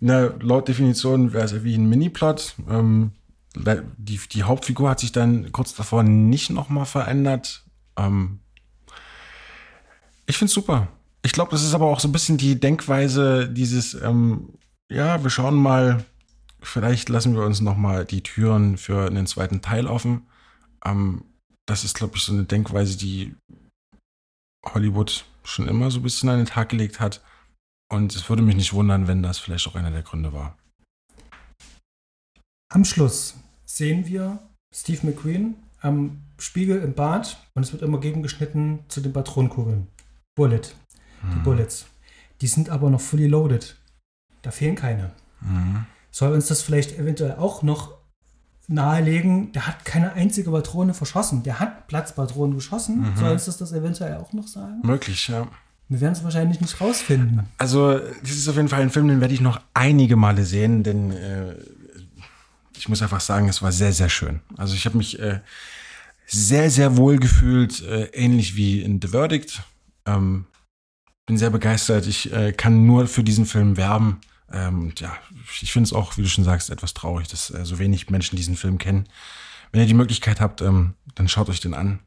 [0.00, 2.54] Na, laut Definition wäre es wie ein Mini-Plot.
[2.68, 3.12] Ähm,
[3.54, 7.64] die, die Hauptfigur hat sich dann kurz davor nicht nochmal verändert.
[7.96, 8.40] Ähm,
[10.26, 10.88] ich finde es super.
[11.22, 14.54] Ich glaube, das ist aber auch so ein bisschen die Denkweise dieses, ähm,
[14.90, 16.04] ja, wir schauen mal,
[16.62, 20.26] vielleicht lassen wir uns nochmal die Türen für einen zweiten Teil offen.
[20.84, 21.24] Ähm,
[21.66, 23.34] das ist, glaube ich, so eine Denkweise, die
[24.66, 27.22] Hollywood schon immer so ein bisschen an den Tag gelegt hat.
[27.92, 30.56] Und es würde mich nicht wundern, wenn das vielleicht auch einer der Gründe war.
[32.72, 34.38] Am Schluss sehen wir
[34.72, 39.88] Steve McQueen am Spiegel im Bad und es wird immer gegengeschnitten zu den Patronenkugeln.
[40.36, 40.62] Bullet.
[41.22, 41.42] Die hm.
[41.42, 41.86] Bullets.
[42.40, 43.76] Die sind aber noch fully loaded.
[44.42, 45.10] Da fehlen keine.
[45.40, 45.84] Mhm.
[46.12, 47.98] Soll uns das vielleicht eventuell auch noch
[48.68, 49.50] nahelegen?
[49.52, 51.42] Der hat keine einzige Patrone verschossen.
[51.42, 53.00] Der hat Platzpatronen geschossen.
[53.00, 53.16] Mhm.
[53.16, 54.80] Soll uns das, das eventuell auch noch sagen?
[54.84, 55.48] Möglich, ja.
[55.88, 57.48] Wir werden es wahrscheinlich nicht rausfinden.
[57.58, 60.84] Also, das ist auf jeden Fall ein Film, den werde ich noch einige Male sehen,
[60.84, 61.56] denn äh,
[62.80, 64.40] ich muss einfach sagen, es war sehr, sehr schön.
[64.56, 65.40] Also, ich habe mich äh,
[66.26, 69.62] sehr, sehr wohl gefühlt, äh, ähnlich wie in The Verdict.
[70.06, 70.46] Ähm,
[71.26, 72.06] bin sehr begeistert.
[72.06, 74.20] Ich äh, kann nur für diesen Film werben.
[74.50, 75.16] Ähm, ja,
[75.60, 78.36] ich finde es auch, wie du schon sagst, etwas traurig, dass äh, so wenig Menschen
[78.36, 79.08] diesen Film kennen.
[79.70, 82.00] Wenn ihr die Möglichkeit habt, ähm, dann schaut euch den an.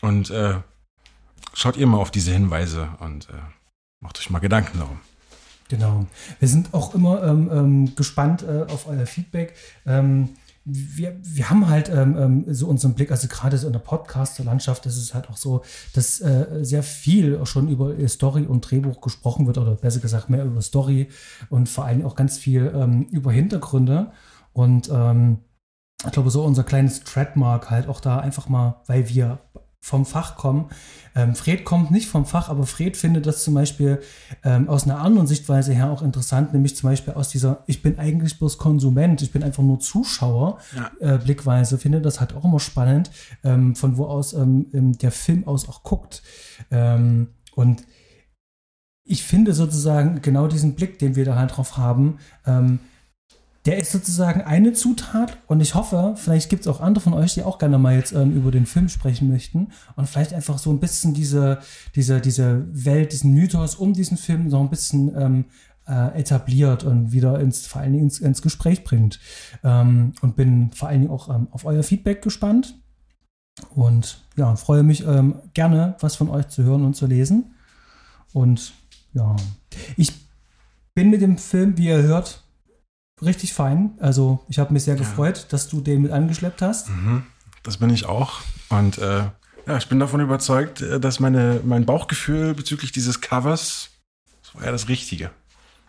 [0.00, 0.60] Und äh,
[1.52, 3.42] schaut ihr mal auf diese Hinweise und äh,
[4.00, 5.00] macht euch mal Gedanken darum.
[5.68, 6.06] Genau.
[6.38, 9.54] Wir sind auch immer ähm, ähm, gespannt äh, auf euer Feedback.
[9.86, 10.30] Ähm,
[10.64, 14.86] wir, wir haben halt ähm, ähm, so unseren Blick, also gerade so in der Podcast-Landschaft
[14.86, 15.62] ist es halt auch so,
[15.94, 20.44] dass äh, sehr viel schon über Story und Drehbuch gesprochen wird, oder besser gesagt mehr
[20.44, 21.08] über Story
[21.50, 24.12] und vor allem auch ganz viel ähm, über Hintergründe.
[24.52, 24.90] Und
[26.04, 29.38] ich glaube, so unser kleines Trademark halt auch da einfach mal, weil wir
[29.84, 30.70] vom Fach kommen.
[31.16, 34.00] Ähm, Fred kommt nicht vom Fach, aber Fred findet das zum Beispiel
[34.44, 37.98] ähm, aus einer anderen Sichtweise her auch interessant, nämlich zum Beispiel aus dieser, ich bin
[37.98, 41.14] eigentlich bloß Konsument, ich bin einfach nur Zuschauer Ja.
[41.14, 43.10] äh, Blickweise, findet das halt auch immer spannend,
[43.42, 46.22] ähm, von wo aus ähm, ähm, der Film aus auch guckt.
[46.70, 47.82] Ähm, und
[49.04, 52.78] ich finde sozusagen genau diesen Blick, den wir da halt drauf haben, ähm,
[53.64, 57.34] der ist sozusagen eine Zutat und ich hoffe, vielleicht gibt es auch andere von euch,
[57.34, 60.70] die auch gerne mal jetzt ähm, über den Film sprechen möchten und vielleicht einfach so
[60.70, 61.58] ein bisschen diese,
[61.94, 65.44] diese, diese Welt, diesen Mythos um diesen Film noch ein bisschen ähm,
[65.86, 69.20] äh, etabliert und wieder ins, vor allen Dingen ins, ins Gespräch bringt.
[69.62, 72.74] Ähm, und bin vor allen Dingen auch ähm, auf euer Feedback gespannt
[73.70, 77.54] und ja, freue mich ähm, gerne, was von euch zu hören und zu lesen.
[78.32, 78.72] Und
[79.12, 79.36] ja,
[79.96, 80.12] ich
[80.94, 82.41] bin mit dem Film, wie ihr hört,
[83.20, 83.92] richtig fein.
[84.00, 86.88] Also ich habe mich sehr gefreut, dass du den mit angeschleppt hast.
[86.88, 87.24] Mhm.
[87.62, 88.40] Das bin ich auch.
[88.68, 89.24] Und äh,
[89.66, 93.90] ja, ich bin davon überzeugt, äh, dass meine, mein Bauchgefühl bezüglich dieses Covers,
[94.42, 95.30] das war ja das Richtige.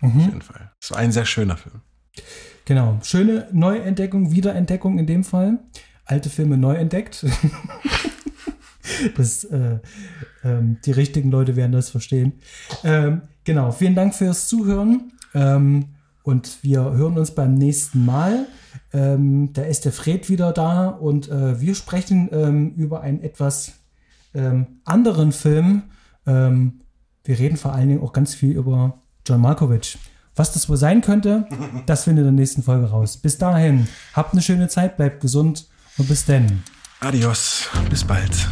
[0.02, 0.20] Auf Mhm.
[0.20, 0.72] jeden Fall.
[0.82, 1.82] Es war ein sehr schöner Film.
[2.66, 3.00] Genau.
[3.04, 5.60] Schöne Neuentdeckung, Wiederentdeckung in dem Fall.
[6.06, 7.26] Alte Filme neu entdeckt.
[9.18, 9.80] das, äh,
[10.44, 12.34] ähm, die richtigen Leute werden das verstehen.
[12.84, 13.72] Ähm, genau.
[13.72, 15.14] Vielen Dank fürs Zuhören.
[15.34, 15.93] Ähm,
[16.24, 18.48] und wir hören uns beim nächsten Mal.
[18.92, 23.74] Ähm, da ist der Fred wieder da und äh, wir sprechen ähm, über einen etwas
[24.34, 25.84] ähm, anderen Film.
[26.26, 26.82] Ähm,
[27.24, 29.98] wir reden vor allen Dingen auch ganz viel über John Malkovich.
[30.36, 31.48] Was das wohl sein könnte,
[31.86, 33.18] das findet in der nächsten Folge raus.
[33.18, 35.68] Bis dahin, habt eine schöne Zeit, bleibt gesund
[35.98, 36.64] und bis denn.
[37.02, 37.68] Adios.
[37.90, 38.48] Bis bald.